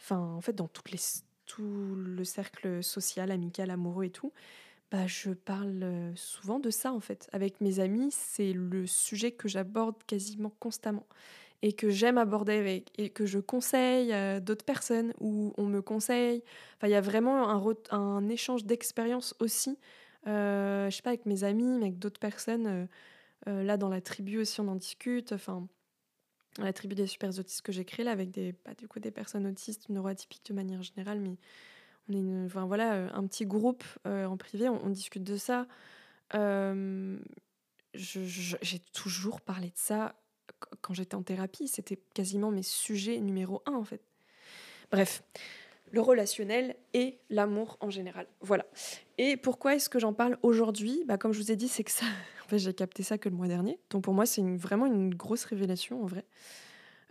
[0.00, 0.98] enfin en fait dans toutes les
[1.46, 4.32] tout le cercle social, amical, amoureux et tout,
[4.90, 7.28] bah je parle euh, souvent de ça en fait.
[7.32, 11.06] Avec mes amis, c'est le sujet que j'aborde quasiment constamment
[11.62, 15.82] et que j'aime aborder avec et que je conseille à d'autres personnes ou on me
[15.82, 16.42] conseille.
[16.76, 17.48] Enfin, il y a vraiment
[17.90, 19.78] un, échange d'expérience aussi.
[20.26, 22.66] Euh, je sais pas avec mes amis, mais avec d'autres personnes.
[22.66, 22.86] Euh,
[23.46, 25.32] euh, là, dans la tribu aussi, on en discute.
[25.32, 25.66] Enfin,
[26.58, 29.10] la tribu des super autistes que j'ai créée là, avec des, bah, du coup, des
[29.10, 31.36] personnes autistes, neuroatypiques de manière générale, mais
[32.08, 35.66] on est enfin, voilà, euh, un petit groupe euh, en privé, on, discute de ça.
[37.94, 40.14] j'ai toujours parlé de ça
[40.80, 41.68] quand j'étais en thérapie.
[41.68, 44.02] C'était quasiment mes sujets numéro un, en fait.
[44.90, 45.22] Bref,
[45.92, 48.26] le relationnel et l'amour en général.
[48.40, 48.66] Voilà.
[49.16, 51.02] Et pourquoi est-ce que j'en parle aujourd'hui?
[51.06, 52.06] Bah, Comme je vous ai dit, c'est que ça,
[52.44, 53.78] en fait, j'ai capté ça que le mois dernier.
[53.90, 56.24] Donc pour moi, c'est vraiment une grosse révélation en vrai.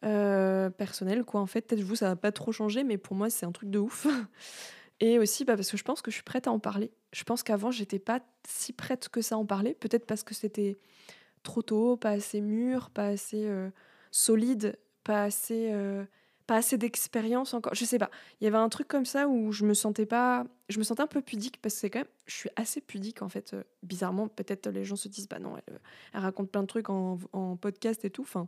[0.04, 1.41] Euh, personnelle, quoi.
[1.41, 3.69] En fait, peut-être vous, ça va pas trop changer, mais pour moi, c'est un truc
[3.69, 4.08] de ouf.
[5.00, 6.91] Et aussi bah, parce que je pense que je suis prête à en parler.
[7.13, 9.76] Je pense qu'avant, j'étais pas si prête que ça à en parler.
[9.76, 10.78] Peut-être parce que c'était
[11.43, 13.69] trop tôt, pas assez mûr, pas assez euh,
[14.12, 15.71] solide, pas assez.
[15.71, 16.06] Euh,
[16.50, 17.76] assez d'expérience encore.
[17.76, 18.10] Je sais pas.
[18.39, 20.45] Il y avait un truc comme ça où je me sentais pas.
[20.69, 22.08] Je me sentais un peu pudique parce que c'est quand même.
[22.26, 23.54] Je suis assez pudique en fait.
[23.54, 27.17] Euh, bizarrement, peut-être les gens se disent bah non, elle, raconte plein de trucs en,
[27.60, 28.21] podcast et tout.
[28.21, 28.47] Enfin,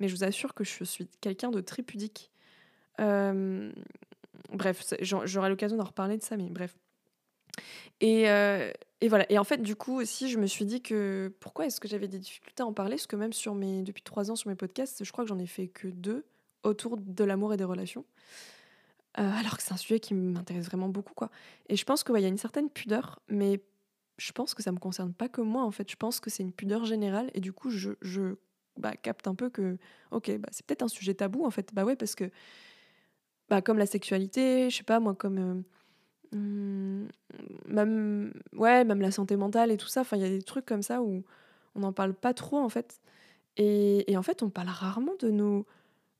[0.00, 2.30] mais je vous assure que je suis quelqu'un de très pudique.
[4.52, 6.74] Bref, j'aurai l'occasion d'en reparler de ça, mais bref.
[8.00, 8.26] Et,
[9.00, 9.30] et voilà.
[9.30, 12.08] Et en fait, du coup, aussi, je me suis dit que pourquoi est-ce que j'avais
[12.08, 12.96] des difficultés à en parler?
[12.96, 15.38] Parce que même sur mes, depuis trois ans sur mes podcasts, je crois que j'en
[15.38, 16.24] ai fait que deux
[16.62, 18.04] autour de l'amour et des relations.
[19.18, 21.30] Euh, alors que c'est un sujet qui m'intéresse vraiment beaucoup, quoi.
[21.68, 23.60] Et je pense qu'il y a une certaine pudeur, mais
[24.18, 25.90] je pense que ça me concerne pas que moi, en fait.
[25.90, 28.36] Je pense que c'est une pudeur générale, et du coup, je, je
[28.78, 29.76] bah, capte un peu que,
[30.10, 31.74] ok, bah, c'est peut-être un sujet tabou, en fait.
[31.74, 32.30] Bah ouais, parce que,
[33.50, 35.38] bah, comme la sexualité, je sais pas, moi, comme.
[35.38, 35.62] Euh,
[36.36, 37.08] hmm,
[37.68, 40.66] même, ouais, même la santé mentale et tout ça, enfin, il y a des trucs
[40.66, 41.22] comme ça où
[41.74, 43.00] on n'en parle pas trop, en fait.
[43.56, 45.66] Et, et, en fait, on parle rarement de nos,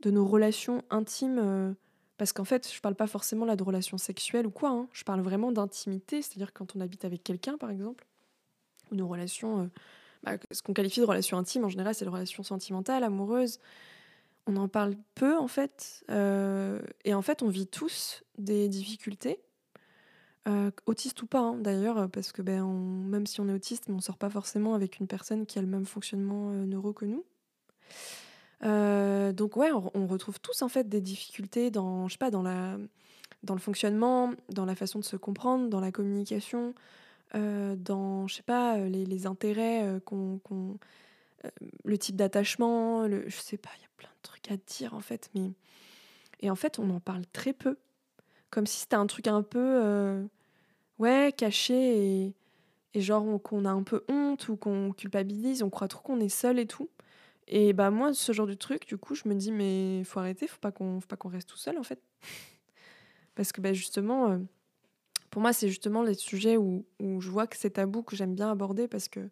[0.00, 1.38] de nos relations intimes.
[1.38, 1.72] Euh,
[2.18, 4.70] parce qu'en fait, je parle pas forcément là de relations sexuelles ou quoi.
[4.70, 4.88] Hein.
[4.92, 8.06] Je parle vraiment d'intimité, c'est-à-dire quand on habite avec quelqu'un, par exemple,
[8.90, 9.66] ou nos relations, euh,
[10.22, 13.58] bah, ce qu'on qualifie de relations intimes en général, c'est les relations sentimentales, amoureuses.
[14.46, 19.40] On en parle peu en fait, euh, et en fait, on vit tous des difficultés,
[20.46, 24.00] euh, autistes ou pas hein, d'ailleurs, parce que ben, même si on est autiste, on
[24.00, 27.24] sort pas forcément avec une personne qui a le même fonctionnement neuro que nous.
[28.64, 34.74] Euh, donc ouais, on, retrouve tous en fait des difficultés dans, le fonctionnement, dans la
[34.74, 36.74] façon de se comprendre, dans la communication,
[37.34, 40.40] euh, dans, je pas, les, intérêts euh, qu'on,
[41.84, 44.94] le type d'attachement, le, je sais pas, il y a plein de trucs à dire
[44.94, 45.52] en fait, mais
[46.40, 47.76] et en fait on en parle très peu,
[48.50, 50.28] comme si c'était un truc un peu,
[50.98, 52.34] ouais, caché
[52.94, 56.30] et, genre qu'on a un peu honte ou qu'on culpabilise, on croit trop qu'on est
[56.30, 56.88] seul et tout.
[57.48, 60.46] Et bah moi, ce genre de truc, du coup, je me dis, mais faut arrêter,
[60.46, 62.00] faut pas qu'on qu'on reste tout seul, en fait.
[63.36, 64.38] Parce que bah, justement, euh,
[65.30, 68.34] pour moi, c'est justement les sujets où, où je vois que c'est tabou, que j'aime
[68.34, 69.28] bien aborder, parce que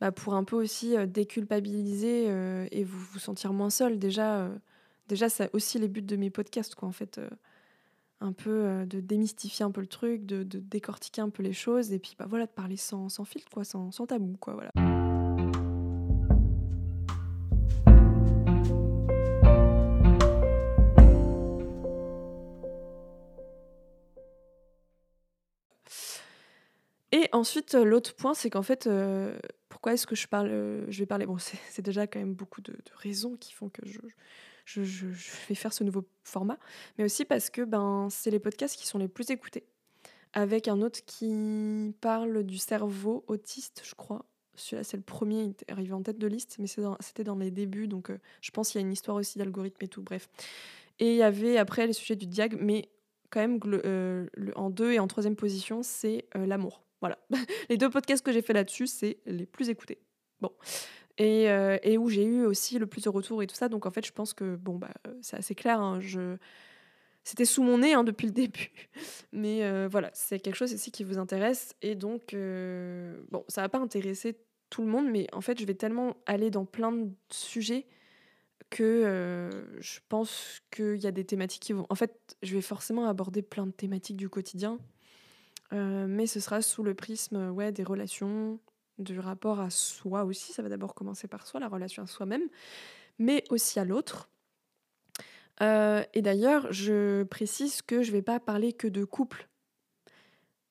[0.00, 3.98] bah, pour un peu aussi euh, déculpabiliser euh, et vous vous sentir moins seul.
[3.98, 4.50] Déjà,
[5.08, 7.20] déjà c'est aussi les buts de mes podcasts, quoi, en fait.
[8.20, 11.98] Un peu de démystifier un peu le truc, de, décortiquer un peu les choses, et
[11.98, 14.36] puis bah, voilà, de parler sans, filtre, quoi, sans, tabou.
[27.12, 30.84] Et ensuite, euh, l'autre point, c'est qu'en fait, euh, pourquoi est-ce que je parle euh,
[30.88, 31.24] Je vais parler?
[31.24, 33.98] Bon, c'est déjà quand même beaucoup de, raisons qui font que je,
[34.66, 35.06] je,
[35.48, 36.58] vais faire ce nouveau format,
[36.98, 39.64] mais aussi parce que ben, c'est les podcasts qui sont les plus écoutés.
[40.32, 44.26] Avec un autre qui parle du cerveau autiste, je crois.
[44.56, 47.50] Celui-là, c'est le premier, il est arrivé en tête de liste, mais c'était dans, les
[47.50, 50.28] débuts, donc je pense qu'il y a une histoire aussi d'algorithme et tout, bref.
[50.98, 52.88] Et il y avait après les sujets du diag, mais
[53.30, 53.60] quand même,
[54.56, 56.82] en deux et en troisième position, c'est l'amour.
[57.00, 57.18] Voilà.
[57.68, 59.98] les deux podcasts que j'ai fait là-dessus, c'est les plus écoutés.
[60.40, 60.50] Bon.
[61.18, 63.68] Et, euh, et où j'ai eu aussi le plus de retours et tout ça.
[63.68, 65.80] Donc en fait, je pense que bon, bah, c'est assez clair.
[65.80, 66.36] Hein, je...
[67.24, 68.70] C'était sous mon nez hein, depuis le début.
[69.32, 71.74] Mais euh, voilà, c'est quelque chose ici qui vous intéresse.
[71.82, 75.64] Et donc, euh, bon, ça va pas intéresser tout le monde, mais en fait, je
[75.64, 77.86] vais tellement aller dans plein de sujets
[78.68, 81.86] que je pense qu'il y a des thématiques qui vont.
[81.88, 84.80] En fait, je vais forcément aborder plein de thématiques du quotidien
[85.72, 88.60] euh, mais ce sera sous le prisme ouais, des relations,
[88.98, 90.52] du rapport à soi aussi.
[90.52, 92.48] Ça va d'abord commencer par soi, la relation à soi-même,
[93.18, 94.28] mais aussi à l'autre.
[95.62, 99.48] Euh, et d'ailleurs, je précise que je ne vais pas parler que de couple.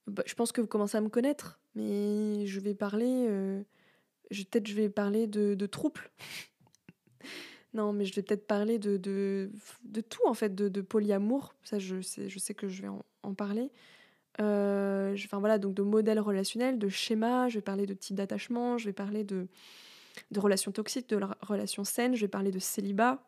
[0.07, 3.25] Bah, je pense que vous commencez à me connaître, mais je vais parler.
[3.27, 3.63] Euh,
[4.29, 5.69] peut-être je vais parler de, de
[7.73, 11.55] non, mais je vais peut-être parler de, de, tout, en fait, de, polyamour.
[11.63, 12.89] Ça, je sais, je sais que je vais
[13.23, 13.71] en parler.
[14.41, 18.77] Euh, enfin voilà, donc de modèles relationnels, de schémas, je vais parler de types d'attachement,
[18.77, 19.47] je vais parler de,
[20.31, 23.23] de relations toxiques, de relations saines, je vais parler de célibat,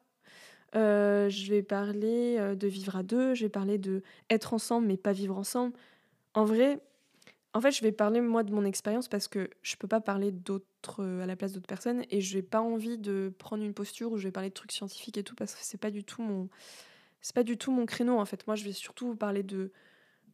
[0.75, 4.87] euh, je vais parler euh, de vivre à deux, je vais parler de être ensemble
[4.87, 5.73] mais pas vivre ensemble.
[6.33, 6.81] En vrai,
[7.53, 10.31] en fait, je vais parler moi de mon expérience parce que je peux pas parler
[10.31, 14.11] d'autres à la place d'autres personnes et je n'ai pas envie de prendre une posture
[14.11, 16.21] où je vais parler de trucs scientifiques et tout parce que c'est pas du tout
[16.21, 16.49] mon
[17.21, 18.45] c'est pas du tout mon créneau en fait.
[18.47, 19.71] Moi, je vais surtout vous parler de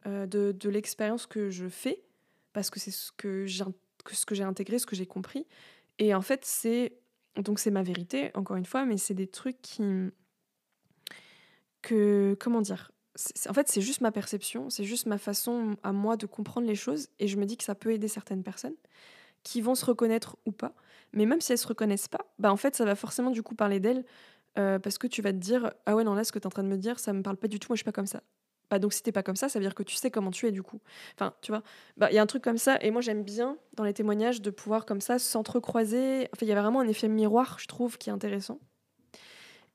[0.06, 2.02] euh, de, de l'expérience que je fais,
[2.52, 5.46] parce que c'est ce que j'ai intégré, ce que j'ai compris.
[5.98, 6.92] Et en fait, c'est
[7.36, 9.82] donc c'est ma vérité, encore une fois, mais c'est des trucs qui
[11.82, 12.90] que comment dire
[13.48, 16.74] en fait, c'est juste ma perception, c'est juste ma façon à moi de comprendre les
[16.74, 18.74] choses, et je me dis que ça peut aider certaines personnes
[19.44, 20.74] qui vont se reconnaître ou pas.
[21.12, 23.54] Mais même si elles se reconnaissent pas, bah en fait, ça va forcément du coup
[23.54, 24.04] parler d'elles,
[24.58, 26.46] euh, parce que tu vas te dire ah ouais non là ce que tu es
[26.46, 27.92] en train de me dire, ça me parle pas du tout, moi je suis pas
[27.92, 28.22] comme ça.
[28.70, 30.46] Bah donc si t'es pas comme ça, ça veut dire que tu sais comment tu
[30.46, 30.80] es du coup.
[31.14, 31.62] Enfin, tu vois,
[31.96, 34.40] bah il y a un truc comme ça et moi j'aime bien dans les témoignages
[34.40, 36.28] de pouvoir comme ça s'entrecroiser.
[36.32, 38.58] Enfin, il y a vraiment un effet miroir, je trouve, qui est intéressant.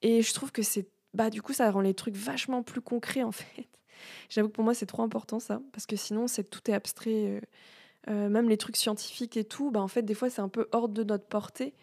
[0.02, 3.23] Et je trouve que c'est bah du coup ça rend les trucs vachement plus concrets
[3.23, 3.67] en fait.
[4.30, 7.41] J'avoue que pour moi c'est trop important ça parce que sinon c'est tout est abstrait.
[8.10, 10.67] Euh, même les trucs scientifiques et tout, bah, en fait, des fois, c'est un peu
[10.71, 11.73] hors de notre portée.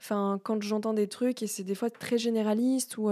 [0.00, 3.10] Enfin, quand j'entends des trucs et c'est des fois très généraliste ou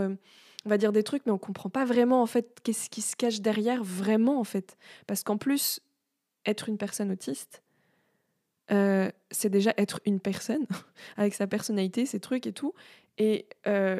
[0.64, 3.16] on va dire des trucs, mais on comprend pas vraiment en fait qu'est-ce qui se
[3.16, 4.76] cache derrière vraiment en fait.
[5.06, 5.80] Parce qu'en plus,
[6.46, 7.62] être une personne autiste,
[9.30, 10.66] c'est déjà être une personne
[11.16, 12.74] avec sa personnalité, ses trucs et tout.
[13.16, 13.48] Et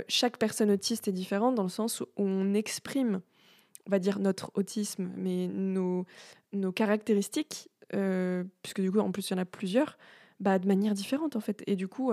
[0.09, 3.23] chaque personne autiste est différente dans le sens où on exprime,
[3.87, 6.05] on va dire notre autisme, mais nos,
[6.53, 7.71] nos caractéristiques,
[8.63, 9.97] puisque du coup en plus il y en a plusieurs,
[10.39, 11.63] bah, de manière différente en fait.
[11.67, 12.13] Et du coup,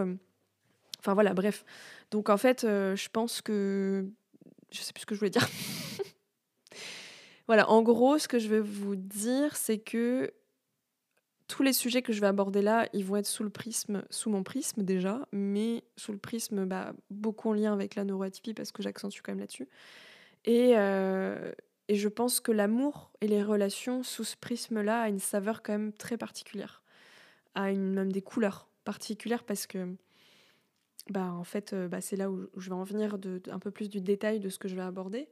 [1.06, 1.66] Enfin voilà, bref.
[2.10, 4.10] Donc en fait, euh, je pense que.
[4.76, 5.48] Je sais plus ce que je voulais dire.
[7.48, 10.34] voilà, en gros, ce que je vais vous dire, c'est que
[11.48, 14.30] tous les sujets que je vais aborder là, ils vont être sous le prisme, sous
[14.30, 18.72] mon prisme déjà, mais sous le prisme bah, beaucoup en lien avec la neuroatypie parce
[18.72, 19.70] que j'accentue quand même là-dessus.
[20.44, 21.52] Et, euh,
[21.88, 25.94] je pense que l'amour et les relations sous ce prisme-là a une saveur quand même
[25.94, 26.82] très particulière,
[27.54, 29.96] a même des couleurs particulières parce que
[31.10, 33.72] bah, en fait, euh, bah, c'est là où je vais en venir de, un peu
[33.72, 35.30] plus du détail de ce que je vais aborder.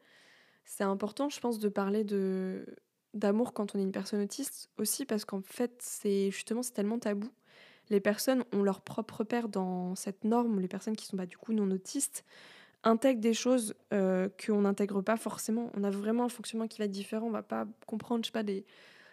[0.66, 2.66] C'est important, je pense, de parler de
[3.14, 6.98] d'amour quand on est une personne autiste aussi parce qu'en fait, c'est justement c'est tellement
[6.98, 7.30] tabou.
[7.90, 10.60] Les personnes ont leur propre père dans cette norme.
[10.60, 12.24] Les personnes qui sont bah, du coup non autistes
[12.84, 15.72] intègrent des choses euh, qu'on n'intègre pas forcément.
[15.76, 17.28] On a vraiment un fonctionnement qui va être différent.
[17.28, 18.66] On va pas comprendre, je sais pas, des,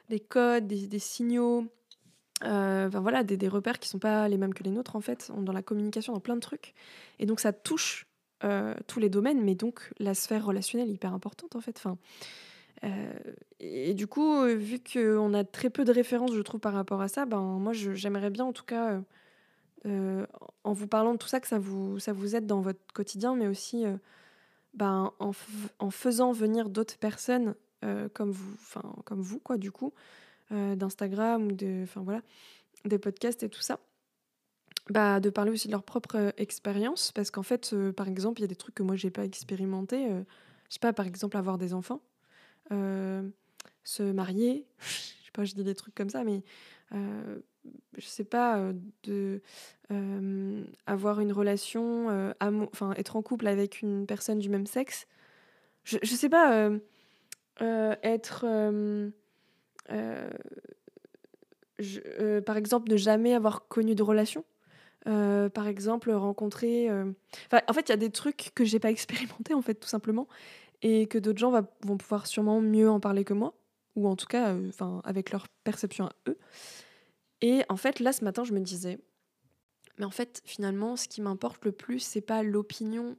[0.09, 1.67] des codes, des, des signaux,
[2.45, 5.53] euh, voilà, des, repères qui sont pas les mêmes que les nôtres en fait, dans
[5.53, 6.75] la communication, dans plein de trucs.
[7.19, 8.07] Et donc ça touche
[8.45, 11.77] euh, tous les domaines, mais donc la sphère relationnelle est hyper importante en fait.
[11.77, 11.99] Enfin,
[12.85, 13.13] euh,
[13.59, 17.09] et, du coup, vu qu'on a très peu de références, je trouve, par rapport à
[17.09, 19.01] ça, ben moi j'aimerais bien en tout cas,
[19.85, 23.35] en vous parlant de tout ça, que ça vous, ça vous aide dans votre quotidien,
[23.35, 23.85] mais aussi
[24.73, 25.33] ben, en,
[25.79, 27.55] en faisant venir d'autres personnes
[28.15, 28.57] comme vous,
[29.05, 29.93] comme vous quoi, du coup.
[30.53, 32.23] Euh, d'Instagram ou de, enfin voilà,
[32.85, 33.79] des podcasts et tout ça.
[34.89, 38.41] Bah, de parler aussi de leur propre euh, expérience parce qu'en fait euh, par exemple
[38.41, 41.37] il y a des trucs que moi j'ai pas expérimenté je sais pas par exemple
[41.37, 42.01] avoir des enfants
[42.71, 46.43] se marier je sais pas je dis des trucs comme ça mais
[46.93, 48.73] je sais pas
[49.05, 49.41] de
[50.87, 52.33] avoir une relation
[52.97, 55.07] être en couple avec une personne du même sexe
[55.85, 56.71] je, je sais pas
[57.61, 58.45] être
[59.93, 60.31] euh,
[62.21, 64.45] euh, par exemple, ne jamais avoir connu de relation.
[65.07, 66.91] Euh, par exemple, rencontrer.
[66.91, 70.29] en fait, il y a des trucs que j'ai pas expérimenté, en fait, tout simplement,
[70.83, 73.55] et que d'autres gens vont pouvoir sûrement mieux en parler que moi,
[73.97, 76.39] ou en tout cas, enfin, avec leur perception à eux.
[77.41, 78.99] Et en fait, là, ce matin, je me disais,
[79.99, 83.17] mais en fait, finalement, ce qui m'importe le plus, c'est pas l'opinion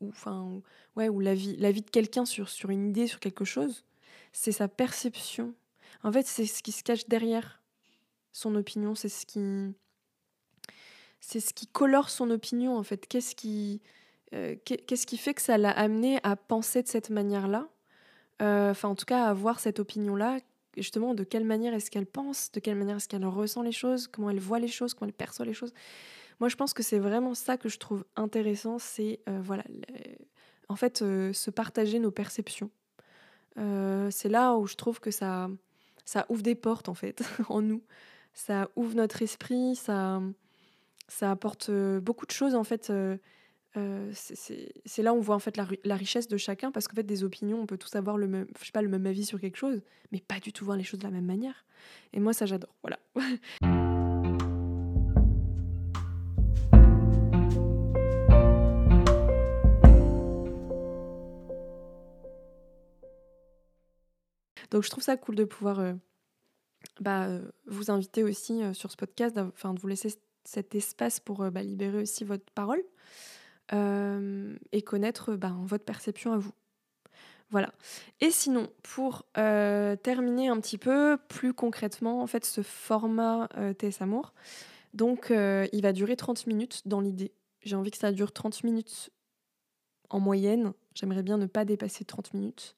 [0.00, 0.62] ou enfin,
[0.96, 3.84] ouais, ou l'avis, de quelqu'un sur sur une idée, sur quelque chose
[4.32, 5.54] c'est sa perception.
[6.02, 7.62] En fait, c'est ce qui se cache derrière
[8.32, 9.74] son opinion, c'est ce qui
[11.20, 13.06] c'est ce qui colore son opinion en fait.
[13.06, 13.80] Qu'est-ce qui
[14.34, 17.68] euh, qu'est-ce qui fait que ça l'a amené à penser de cette manière-là
[18.42, 20.38] euh, Enfin, en tout cas, à avoir cette opinion-là.
[20.76, 24.08] Justement, de quelle manière est-ce qu'elle pense De quelle manière est-ce qu'elle ressent les choses
[24.08, 25.72] Comment elle voit les choses Comment elle perçoit les choses
[26.38, 28.78] Moi, je pense que c'est vraiment ça que je trouve intéressant.
[28.78, 29.64] C'est euh, voilà,
[30.68, 32.70] en fait, se partager nos perceptions.
[33.58, 35.48] Euh, c'est là où je trouve que ça,
[36.04, 37.82] ça ouvre des portes en fait en nous.
[38.34, 40.20] Ça ouvre notre esprit, ça,
[41.08, 42.90] ça apporte euh, beaucoup de choses en fait.
[42.90, 43.16] Euh,
[44.12, 47.24] c'est là où on voit en fait la, richesse de chacun parce qu'en fait des
[47.24, 49.58] opinions, on peut tous avoir le même, je sais pas, le même avis sur quelque
[49.58, 51.64] chose, mais pas du tout voir les choses de la même manière.
[52.12, 52.74] Et moi ça j'adore.
[52.82, 52.98] Voilà.
[64.76, 65.94] Donc je trouve ça cool de pouvoir euh,
[67.00, 70.12] bah, euh, vous inviter aussi euh, sur ce podcast, enfin de vous laisser
[70.44, 72.82] cet espace pour bah, libérer aussi votre parole
[73.72, 76.52] et connaître bah, votre perception à vous.
[77.48, 77.72] Voilà.
[78.20, 84.34] Et sinon, pour terminer un petit peu plus concrètement, en fait, ce format TS Amour,
[84.92, 87.32] donc il va durer 30 minutes dans l'idée.
[87.62, 89.10] J'ai envie que ça dure 30 minutes
[90.10, 90.74] en moyenne.
[90.94, 92.76] J'aimerais bien ne pas dépasser 30 minutes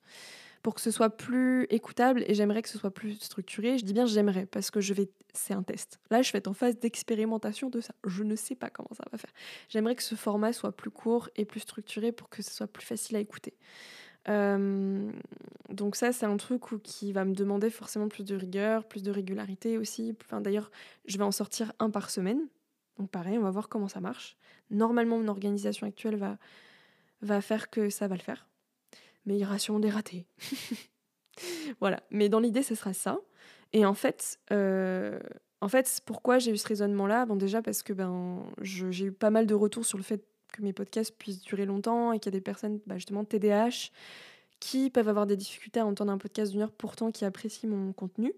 [0.63, 3.79] pour que ce soit plus écoutable et j'aimerais que ce soit plus structuré.
[3.79, 6.01] Je dis bien j'aimerais parce que je vais c'est un test.
[6.11, 7.95] Là, je vais être en phase d'expérimentation de ça.
[8.05, 9.33] Je ne sais pas comment ça va faire.
[9.69, 12.85] J'aimerais que ce format soit plus court et plus structuré pour que ce soit plus
[12.85, 13.55] facile à écouter.
[14.29, 15.11] Euh,
[15.71, 19.11] donc ça, c'est un truc qui va me demander forcément plus de rigueur, plus de
[19.11, 20.17] régularité aussi.
[20.25, 20.71] Enfin, D'ailleurs,
[21.07, 22.49] je vais en sortir un par semaine.
[22.99, 24.37] Donc pareil, on va voir comment ça marche.
[24.71, 26.37] Normalement, mon organisation actuelle va,
[27.23, 28.48] va faire que ça va le faire
[29.59, 30.27] sûrement des ratés.
[31.81, 33.19] voilà, mais dans l'idée, ce sera ça.
[33.73, 34.39] Et en fait,
[35.61, 37.27] en fait, pourquoi j'ai eu ce raisonnement-là?
[37.27, 40.63] Bon, déjà parce que ben, j'ai eu pas mal de retours sur le fait que
[40.63, 43.91] mes podcasts puissent durer longtemps et qu'il y a des personnes, bah, justement, TDAH,
[44.61, 47.93] qui peuvent avoir des difficultés à entendre un podcast d'une heure, pourtant qui apprécient mon
[47.93, 48.33] contenu.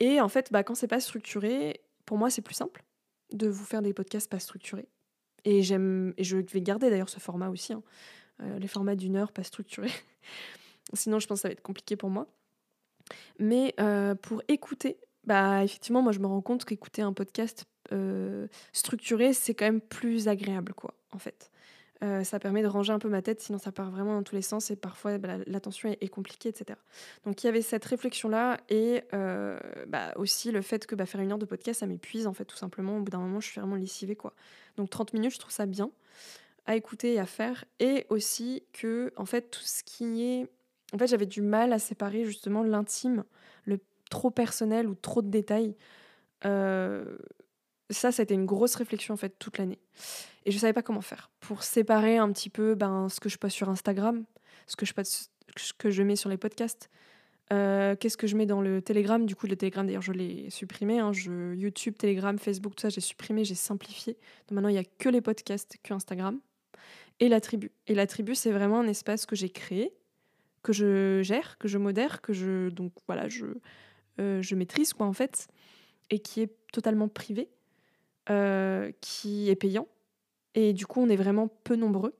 [0.00, 2.84] Et en fait, bah, quand c'est pas structuré, pour moi, c'est plus simple
[3.32, 4.88] de vous faire des podcasts pas structurés.
[5.44, 7.82] Et j'aime, et je vais garder d'ailleurs ce format aussi, hein.
[8.42, 9.90] Euh, les formats d'une heure pas structurés.
[10.92, 12.26] Sinon, je pense que ça va être compliqué pour moi.
[13.38, 18.46] Mais euh, pour écouter, bah effectivement, moi je me rends compte qu'écouter un podcast euh,
[18.72, 21.50] structuré, c'est quand même plus agréable, quoi, en fait.
[22.22, 24.42] Ça permet de ranger un peu ma tête, sinon ça part vraiment dans tous les
[24.42, 26.78] sens et parfois bah, l'attention est, compliquée, etc.
[27.24, 29.02] Donc il y avait cette réflexion-là et
[29.88, 32.44] bah, aussi le fait que bah, faire une heure de podcast, ça m'épuise en fait
[32.44, 32.98] tout simplement.
[32.98, 34.32] Au bout d'un moment, je suis vraiment lessivée quoi.
[34.76, 35.90] Donc 30 minutes, je trouve ça bien
[36.68, 37.64] à écouter et à faire.
[37.80, 40.46] Et aussi que en fait tout ce qui est...
[40.92, 43.24] En fait j'avais du mal à séparer justement l'intime,
[43.64, 45.74] le trop personnel ou trop de détails.
[46.44, 47.18] Euh,
[47.90, 49.80] ça, ça a été une grosse réflexion en fait toute l'année.
[50.44, 53.38] Et je savais pas comment faire pour séparer un petit peu ben, ce que je
[53.38, 54.24] passe sur Instagram,
[54.66, 56.90] ce que je, passe, ce que je mets sur les podcasts,
[57.50, 59.24] euh, qu'est-ce que je mets dans le Telegram.
[59.24, 60.98] Du coup, le Telegram, d'ailleurs, je l'ai supprimé.
[60.98, 64.14] Hein, je, YouTube, Telegram, Facebook, tout ça, j'ai supprimé, j'ai simplifié.
[64.48, 66.40] Donc maintenant, il n'y a que les podcasts, que Instagram.
[67.20, 67.72] Et la tribu.
[67.86, 69.92] Et la tribu, c'est vraiment un espace que j'ai créé,
[70.62, 73.46] que je gère, que je modère, que je, donc, voilà, je,
[74.20, 75.48] euh, je maîtrise, quoi, en fait,
[76.10, 77.48] et qui est totalement privé
[78.30, 79.88] euh, qui est payant.
[80.54, 82.14] Et du coup, on est vraiment peu nombreux.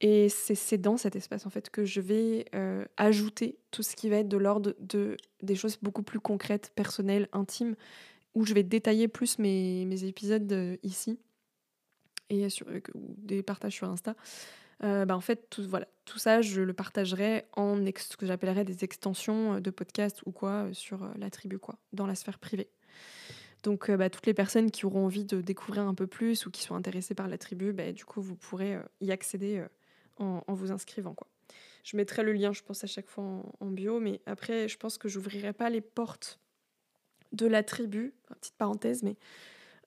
[0.00, 4.10] Et c'est dans cet espace en fait que je vais euh, ajouter tout ce qui
[4.10, 7.76] va être de l'ordre de des choses beaucoup plus concrètes, personnelles, intimes,
[8.34, 11.18] où je vais détailler plus mes, mes épisodes ici
[12.30, 12.66] et sur,
[12.96, 14.14] des partages sur Insta.
[14.80, 18.84] bah en fait, tout, voilà, tout ça, je le partagerai en ce que j'appellerais des
[18.84, 22.68] extensions de podcast ou quoi sur la tribu, quoi, dans la sphère privée.
[23.66, 26.52] Donc, euh, bah, toutes les personnes qui auront envie de découvrir un peu plus ou
[26.52, 29.66] qui sont intéressées par la tribu, bah, du coup, vous pourrez euh, y accéder euh,
[30.18, 31.14] en, vous inscrivant.
[31.14, 31.26] Quoi.
[31.82, 33.24] Je mettrai le lien, je pense, à chaque fois
[33.58, 36.38] en, bio, mais après, je pense que j'ouvrirai pas les portes
[37.32, 39.16] de la tribu, petite parenthèse, mais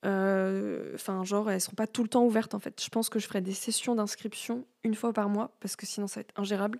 [0.04, 2.82] enfin, genre, elles seront pas tout le temps ouvertes en fait.
[2.84, 6.08] Je pense que je ferai des sessions d'inscription une fois par mois parce que sinon
[6.08, 6.80] ça va être ingérable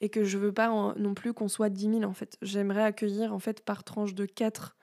[0.00, 2.36] et que je veux pas non plus qu'on soit 10 000 en fait.
[2.42, 4.76] J'aimerais accueillir en fait par tranche de 4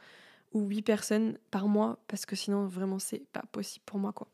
[0.53, 4.27] ou 8 personnes par mois parce que sinon vraiment c'est pas possible pour moi quoi.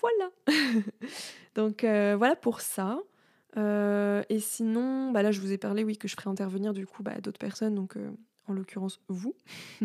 [0.00, 0.30] Voilà.
[1.54, 2.98] Donc euh, voilà pour ça.
[3.56, 6.86] Euh, et sinon, bah là je vous ai parlé oui que je ferai intervenir du
[6.86, 8.10] coup bah, d'autres personnes donc euh,
[8.48, 9.34] en l'occurrence vous.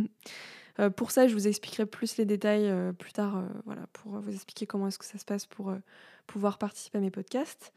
[0.95, 4.87] pour ça, je vous expliquerai plus les détails plus tard, voilà, pour vous expliquer comment
[4.87, 5.73] est-ce que ça se passe pour
[6.27, 7.73] pouvoir participer à mes podcasts.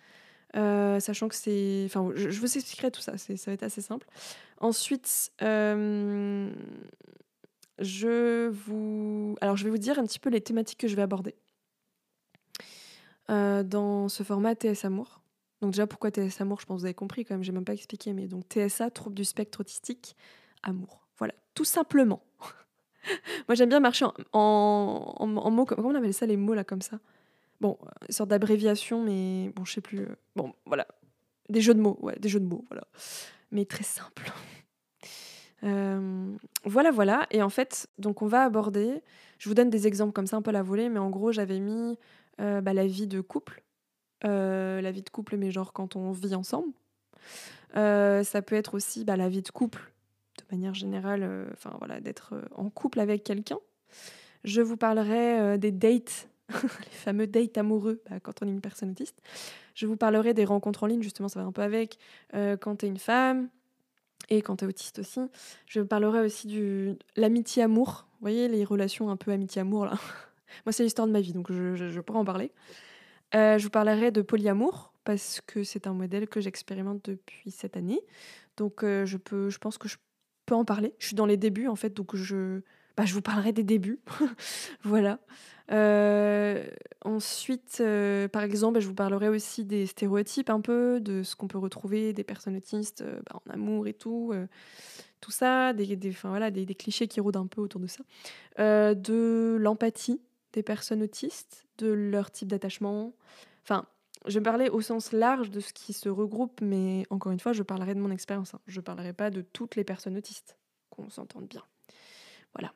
[0.55, 1.82] sachant que c'est.
[1.86, 4.07] Enfin, je, vous expliquerai tout ça, ça va être assez simple.
[4.61, 5.32] Ensuite,
[7.78, 9.36] je vous...
[9.40, 11.34] Alors, je vais vous dire un petit peu les thématiques que je vais aborder
[13.30, 15.20] euh, dans ce format TS Amour.
[15.61, 17.74] Donc déjà, pourquoi TS Amour Je pense que vous avez compris quand même, même pas
[17.74, 20.16] expliqué, mais donc TSA, trouble du spectre autistique,
[20.62, 21.07] amour.
[21.18, 22.22] Voilà, tout simplement.
[23.48, 26.82] Moi, j'aime bien marcher en, en, mots, comment on appelle ça, les mots là, comme
[26.82, 26.98] ça?
[27.61, 27.78] Bon,
[28.09, 30.00] une sorte d'abréviation, mais bon, je sais plus.
[30.00, 30.86] Euh, bon, voilà.
[31.48, 32.86] Des jeux de mots, ouais, des jeux de mots, voilà.
[33.50, 34.30] Mais très simple.
[35.64, 37.28] Euh, voilà, voilà.
[37.30, 39.00] Et en fait, donc on va aborder.
[39.38, 41.30] Je vous donne des exemples comme ça, un peu à la volée, mais en gros,
[41.30, 41.96] j'avais mis
[42.40, 43.62] euh, bah, la vie de couple.
[44.24, 46.72] La vie de couple, mais genre quand on vit ensemble.
[47.74, 49.91] ça peut être aussi bah, la vie de couple,
[50.53, 53.59] manière générale, enfin voilà, d'être en couple avec quelqu'un.
[54.44, 58.90] Je vous parlerai des dates, les fameux dates amoureux bah, quand on est une personne
[58.90, 59.20] autiste.
[59.74, 61.98] Je vous parlerai des rencontres en ligne, justement, ça va un peu avec
[62.32, 63.48] quand tu es une femme,
[64.28, 65.20] et quand tu es autiste aussi.
[65.66, 68.07] Je parlerai aussi de l'amitié-amour.
[68.12, 69.92] Vous voyez, les relations un peu amitié-amour, là.
[70.66, 72.53] Moi, c'est l'histoire de ma vie, donc je, pourrais en parler.
[73.34, 77.76] Euh, je vous parlerai de polyamour, parce que c'est un modèle que j'expérimente depuis cette
[77.76, 78.00] année.
[78.57, 79.96] Donc, euh, je, peux, je pense que je
[80.57, 80.94] en parler.
[80.98, 82.61] Je suis dans les débuts, en fait, donc je,
[82.96, 84.00] bah, je vous parlerai des débuts.
[84.82, 85.18] voilà.
[85.70, 86.66] Euh,
[87.05, 91.48] ensuite, euh, par exemple, je vous parlerai aussi des stéréotypes un peu, de ce qu'on
[91.48, 94.32] peut retrouver des personnes autistes euh, bah, en amour et tout.
[95.20, 98.03] tout ça, des, des, voilà, des, des, clichés qui rôdent un peu autour de ça.
[98.59, 100.20] de l'empathie
[100.53, 103.14] des personnes autistes, de leur type d'attachement.
[103.62, 103.86] Enfin,
[104.27, 107.62] je parler au sens large de ce qui se regroupe, mais encore une fois, je
[107.62, 108.55] parlerai de mon expérience.
[108.55, 108.61] Hein.
[108.66, 110.57] Je ne parlerai pas de toutes les personnes autistes,
[110.91, 111.62] qu'on s'entende bien.
[112.55, 112.73] Voilà.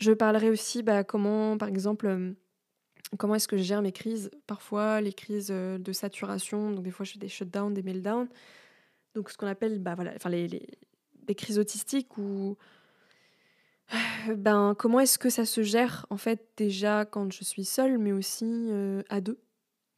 [0.00, 2.32] Je parlerai aussi bah, comment, par exemple, euh,
[3.18, 4.30] comment est-ce que je gère mes crises.
[4.46, 8.28] Parfois, les crises euh, de saturation, donc des fois je fais des shutdowns, des meltdowns.
[9.14, 12.56] Donc ce qu'on appelle bah, voilà, enfin, les, des crises autistiques ou
[14.36, 18.12] ben comment est-ce que ça se gère en fait déjà quand je suis seule, mais
[18.12, 19.38] aussi euh, à deux,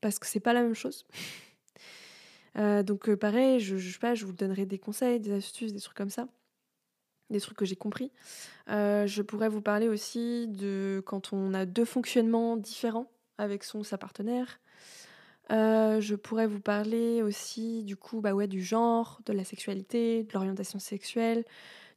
[0.02, 1.06] parce que c'est pas la même chose.
[2.58, 5.72] Euh, donc euh, pareil, je, je sais pas, je vous donnerai des conseils, des astuces,
[5.72, 6.28] des trucs comme ça,
[7.30, 8.12] des trucs que j'ai compris.
[8.68, 13.96] je pourrais vous parler aussi de quand on a deux fonctionnements différents avec son sa
[13.96, 14.60] partenaire.
[15.48, 20.32] je pourrais vous parler aussi du coup bah ouais du genre, de la sexualité, de
[20.34, 21.46] l'orientation sexuelle,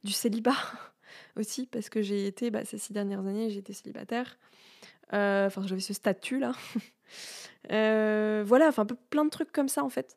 [0.04, 0.56] du célibat.
[1.36, 4.38] aussi parce que j'ai été, bah, ces six dernières années, j'ai été célibataire.
[5.12, 6.52] Euh, enfin, j'avais ce statut-là.
[7.72, 10.16] Euh, voilà, enfin, plein de trucs comme ça, en fait.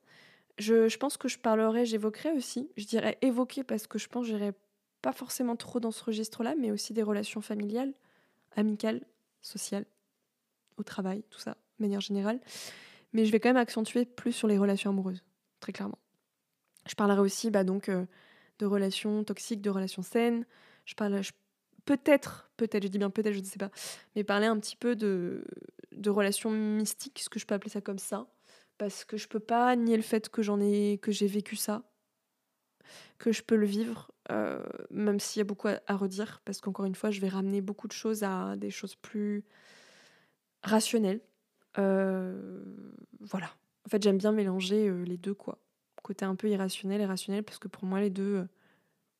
[0.58, 4.26] Je, je pense que je parlerai, j'évoquerai aussi, je dirais évoquer parce que je pense
[4.26, 4.54] que j'irai
[5.02, 7.94] pas forcément trop dans ce registre-là, mais aussi des relations familiales,
[8.56, 9.02] amicales,
[9.42, 9.86] sociales,
[10.78, 12.40] au travail, tout ça, de manière générale.
[13.14, 15.24] Mais je vais quand même accentuer plus sur les relations amoureuses,
[15.62, 15.98] très clairement.
[16.88, 18.06] Je parlerai aussi bah, donc, euh,
[18.60, 20.46] de relations toxiques, de relations saines,
[20.86, 21.22] je parle
[21.86, 23.72] peut-être, peut-être, je dis bien peut-être, je ne sais pas,
[24.16, 25.44] mais parler un petit peu de,
[25.92, 28.28] de relations mystiques, ce que je peux appeler ça comme ça,
[28.78, 31.84] parce que je peux pas nier le fait que j'en ai, que j'ai vécu ça,
[33.18, 36.86] que je peux le vivre, euh, même s'il y a beaucoup à, redire, parce qu'encore
[36.86, 39.44] une fois, je vais ramener beaucoup de choses à des choses plus
[40.64, 41.22] rationnelles.
[41.78, 42.64] Euh,
[43.20, 43.50] voilà.
[43.86, 45.60] En fait, j'aime bien mélanger euh, les deux, quoi.
[46.04, 48.48] Côté un peu irrationnel et rationnel, parce que pour moi, les deux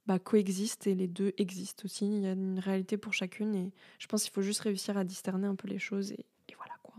[0.10, 2.07] bah, coexistent et les deux existent aussi.
[2.07, 5.03] Il y a une réalité pour chacune et je pense qu'il faut juste réussir à
[5.03, 6.26] discerner un peu les choses et,
[6.57, 6.95] voilà quoi.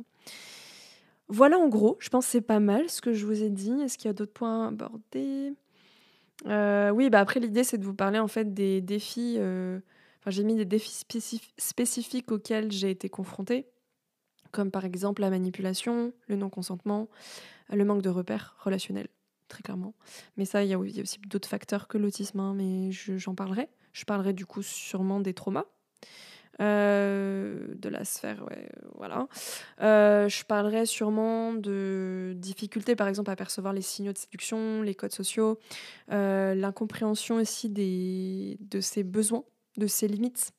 [1.26, 3.72] Voilà en gros, je pense que c'est pas mal ce que je vous ai dit.
[3.80, 5.52] Est-ce qu'il y a d'autres points à aborder?
[6.46, 9.34] Euh, Oui, bah après l'idée c'est de vous parler en fait des défis.
[9.38, 9.80] Euh,
[10.28, 11.04] j'ai mis des défis
[11.58, 13.66] spécifiques auxquels j'ai été confrontée,
[14.52, 17.08] comme par exemple la manipulation, le non-consentement,
[17.72, 19.08] le manque de repères relationnels
[19.50, 19.94] très clairement.
[20.38, 23.68] Mais ça, il y, a aussi d'autres facteurs que l'autisme, hein, mais j'en parlerai.
[23.92, 25.66] Je parlerai du coup sûrement des traumas.
[26.60, 29.28] Euh, de la sphère, ouais, voilà.
[29.80, 34.94] Euh, je parlerai sûrement de difficultés, par exemple, à percevoir les signaux de séduction, les
[34.94, 35.58] codes sociaux,
[36.12, 39.44] euh, l'incompréhension aussi des, de ses besoins,
[39.78, 40.52] de ses limites.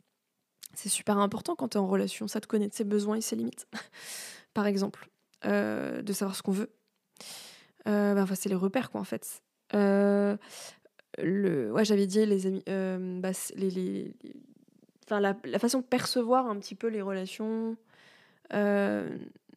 [0.74, 3.36] C'est super important quand tu es en relation, ça de connaître ses besoins et ses
[3.36, 3.68] limites.
[4.56, 5.08] par exemple,
[5.44, 6.72] de savoir ce qu'on veut,
[7.88, 9.42] euh, bah, c'est les repères, quoi, en fait.
[9.74, 10.38] Euh,
[11.18, 14.14] le, ouais, j'avais dit les amis, euh, bah, les,
[15.06, 17.78] enfin, la, façon de percevoir un petit peu les relations,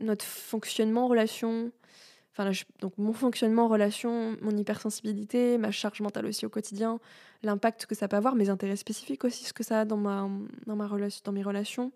[0.00, 1.70] notre fonctionnement en relation,
[2.32, 2.50] enfin,
[2.80, 7.00] donc mon fonctionnement en relation, mon hypersensibilité, ma charge mentale aussi au quotidien,
[7.42, 10.28] l'impact que ça peut avoir, mes intérêts spécifiques aussi, ce que ça a dans, ma,
[10.66, 11.92] dans, ma dans mes relations.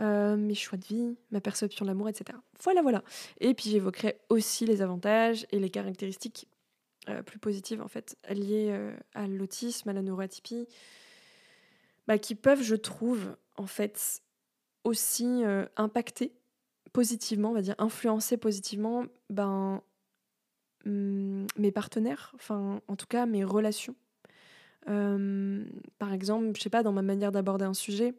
[0.00, 2.38] Euh, mes choix de vie, ma perception de l'amour, etc.
[2.62, 3.02] Voilà, voilà.
[3.40, 6.46] Et puis j'évoquerai aussi les avantages et les caractéristiques
[7.08, 10.68] euh, plus positives en fait liées euh, à l'autisme, à la neuroatypie,
[12.06, 14.22] bah, qui peuvent, je trouve, en fait,
[14.84, 15.42] aussi
[15.76, 16.32] impacter
[16.92, 19.82] positivement, on va dire influencer positivement, ben
[20.84, 23.96] mm, mes partenaires, enfin en tout cas mes relations.
[24.86, 28.14] par exemple, je sais pas, dans ma manière d'aborder un sujet,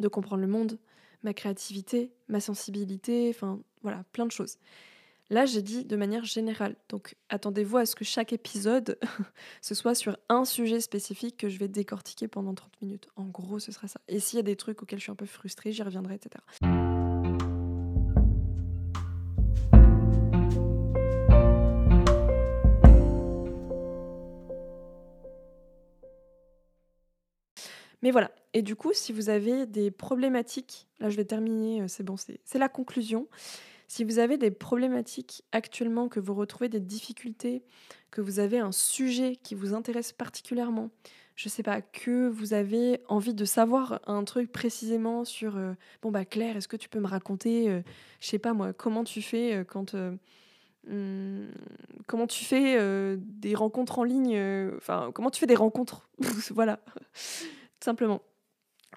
[0.00, 0.78] de comprendre le monde,
[1.22, 4.58] ma créativité, ma sensibilité, enfin voilà, plein de choses.
[5.32, 6.74] Là, j'ai dit de manière générale.
[6.88, 8.98] Donc, attendez-vous à ce que chaque épisode,
[9.62, 13.08] ce soit sur un sujet spécifique que je vais décortiquer pendant 30 minutes.
[13.14, 14.00] En gros, ce sera ça.
[14.08, 16.42] Et s'il y a des trucs auxquels je suis un peu frustrée, j'y reviendrai, etc.
[28.02, 28.30] Mais voilà.
[28.52, 32.16] Et du coup, si vous avez des problématiques, là je vais terminer, euh, c'est bon,
[32.16, 33.28] c'est la conclusion.
[33.86, 37.62] Si vous avez des problématiques actuellement, que vous retrouvez des difficultés,
[38.10, 40.90] que vous avez un sujet qui vous intéresse particulièrement,
[41.36, 45.72] je sais pas, que vous avez envie de savoir un truc précisément sur euh,
[46.02, 47.82] bon bah Claire, est-ce que tu peux me raconter, euh,
[48.20, 49.94] je sais pas moi, comment tu fais quand
[50.88, 51.46] hmm,
[52.06, 54.36] comment tu fais des rencontres en ligne,
[54.76, 56.08] enfin comment tu fais des rencontres,
[56.50, 56.80] voilà
[57.84, 58.20] simplement.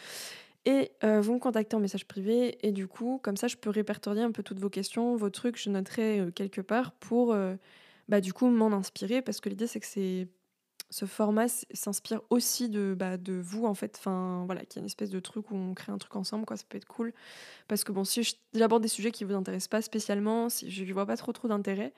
[0.64, 2.56] Et euh, vous me contactez en message privé.
[2.66, 5.60] Et du coup, comme ça, je peux répertorier un peu toutes vos questions, vos trucs.
[5.60, 7.34] Je noterai euh, quelque part pour,
[8.08, 9.22] bah, du coup, m'en inspirer.
[9.22, 10.28] Parce que l'idée, c'est que c'est
[10.92, 13.96] ce format s'inspire aussi de, bah, de vous, en fait.
[13.98, 16.44] Enfin, voilà, qu'il y a une espèce de truc où on crée un truc ensemble,
[16.44, 16.58] quoi.
[16.58, 17.14] Ça peut être cool.
[17.66, 20.92] Parce que, bon, si j'aborde des sujets qui vous intéressent pas spécialement, si je ne
[20.92, 21.94] vois pas trop trop d'intérêt,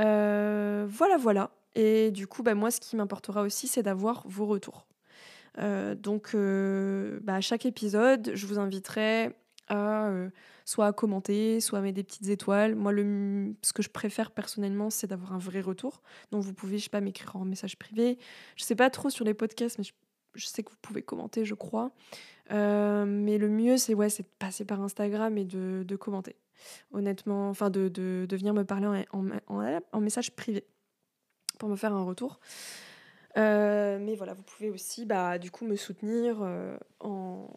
[0.00, 1.50] euh, voilà, voilà.
[1.74, 4.86] Et du coup, bah, moi, ce qui m'importera aussi, c'est d'avoir vos retours.
[5.56, 6.36] donc,
[7.22, 9.34] bah, à chaque épisode, je vous inviterai
[9.70, 10.10] à
[10.70, 12.76] soit à commenter, soit à mettre des petites étoiles.
[12.76, 16.00] Moi, le, ce que je préfère personnellement, c'est d'avoir un vrai retour.
[16.30, 18.18] Donc, vous pouvez, je sais pas, m'écrire en message privé.
[18.56, 19.84] Je sais pas trop sur les podcasts, mais
[20.34, 21.90] je, sais que vous pouvez commenter, je crois.
[22.50, 26.36] mais le mieux, c'est ouais, de passer par Instagram et de, commenter.
[26.92, 30.64] Honnêtement, enfin, de, de, venir me parler en, en, en, message privé
[31.58, 32.38] pour me faire un retour.
[33.34, 36.46] mais voilà, vous pouvez aussi bah, du coup me soutenir
[37.00, 37.50] en,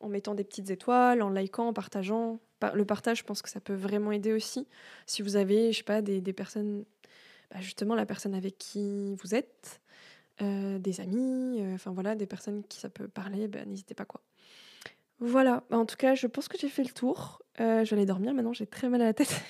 [0.00, 2.40] en mettant des petites étoiles, en likant, en partageant.
[2.74, 4.66] Le partage, je pense que ça peut vraiment aider aussi.
[5.06, 6.84] Si vous avez, je sais pas, des, personnes,
[7.50, 9.80] bah, justement la personne avec qui vous êtes,
[10.42, 14.06] euh, des amis, euh, enfin voilà, des personnes qui ça peut parler, bah, n'hésitez pas
[14.06, 14.22] quoi.
[15.18, 17.42] Voilà, bah, en tout cas, je pense que j'ai fait le tour.
[17.60, 19.42] Euh, je vais aller dormir maintenant, j'ai très mal à la tête.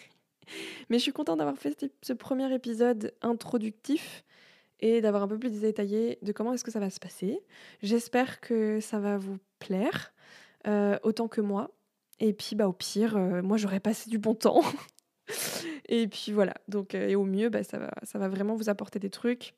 [0.91, 4.25] Mais je suis contente d'avoir fait ce premier épisode introductif
[4.81, 7.41] et d'avoir un peu plus détaillé de comment est-ce que ça va se passer.
[7.83, 10.13] J'espère que ça va vous plaire.
[10.67, 11.71] Euh, autant que moi.
[12.19, 14.63] Et puis, bah, au pire, euh, moi, j'aurais passé du bon temps.
[15.89, 16.55] et puis voilà.
[16.69, 19.55] Donc, euh, et au mieux, bah, ça, va, ça va vraiment vous apporter des trucs.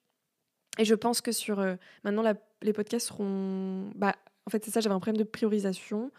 [0.79, 1.65] Et je pense que sur.
[2.05, 2.23] maintenant,
[2.63, 3.91] les podcasts seront.
[3.95, 4.15] Bah,
[4.47, 6.11] en fait, c'est ça, j'avais un problème de priorisation.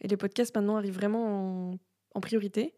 [0.00, 1.78] Et les podcasts maintenant arrivent vraiment
[2.14, 2.74] en, priorité.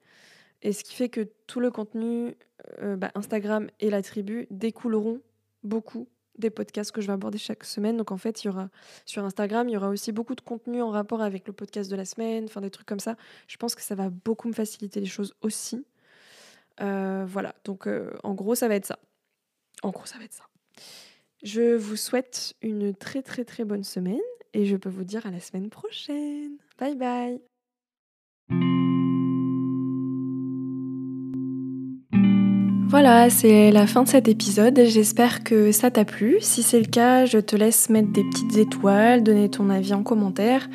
[0.63, 2.37] Et ce qui fait que tout le contenu,
[2.81, 5.21] bah, Instagram et la tribu découleront
[5.65, 6.09] beaucoup
[6.39, 7.97] des podcasts que je vais aborder chaque semaine.
[7.97, 8.69] Donc en fait, il y aura
[9.05, 11.97] sur Instagram, il y aura aussi beaucoup de contenu en rapport avec le podcast de
[11.97, 13.17] la semaine, enfin des trucs comme ça.
[13.49, 15.85] Je pense que ça va beaucoup me faciliter les choses aussi.
[16.81, 18.99] Euh, voilà, donc euh, en gros, ça va être ça.
[19.83, 20.45] En gros, ça va être ça.
[21.43, 24.19] Je vous souhaite une très très très bonne semaine
[24.55, 26.57] et je peux vous dire à la semaine prochaine.
[26.79, 27.41] Bye bye.
[32.95, 34.81] Voilà, c'est la fin de cet épisode.
[34.85, 36.37] J'espère que ça t'a plu.
[36.41, 40.05] Si c'est le cas, je te laisse mettre des petites étoiles, donner ton avis en
[40.05, 40.69] commentaire,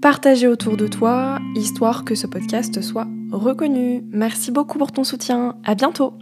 [0.00, 4.04] partager autour de toi, histoire que ce podcast soit reconnu.
[4.12, 5.56] Merci beaucoup pour ton soutien.
[5.64, 6.12] À bientôt!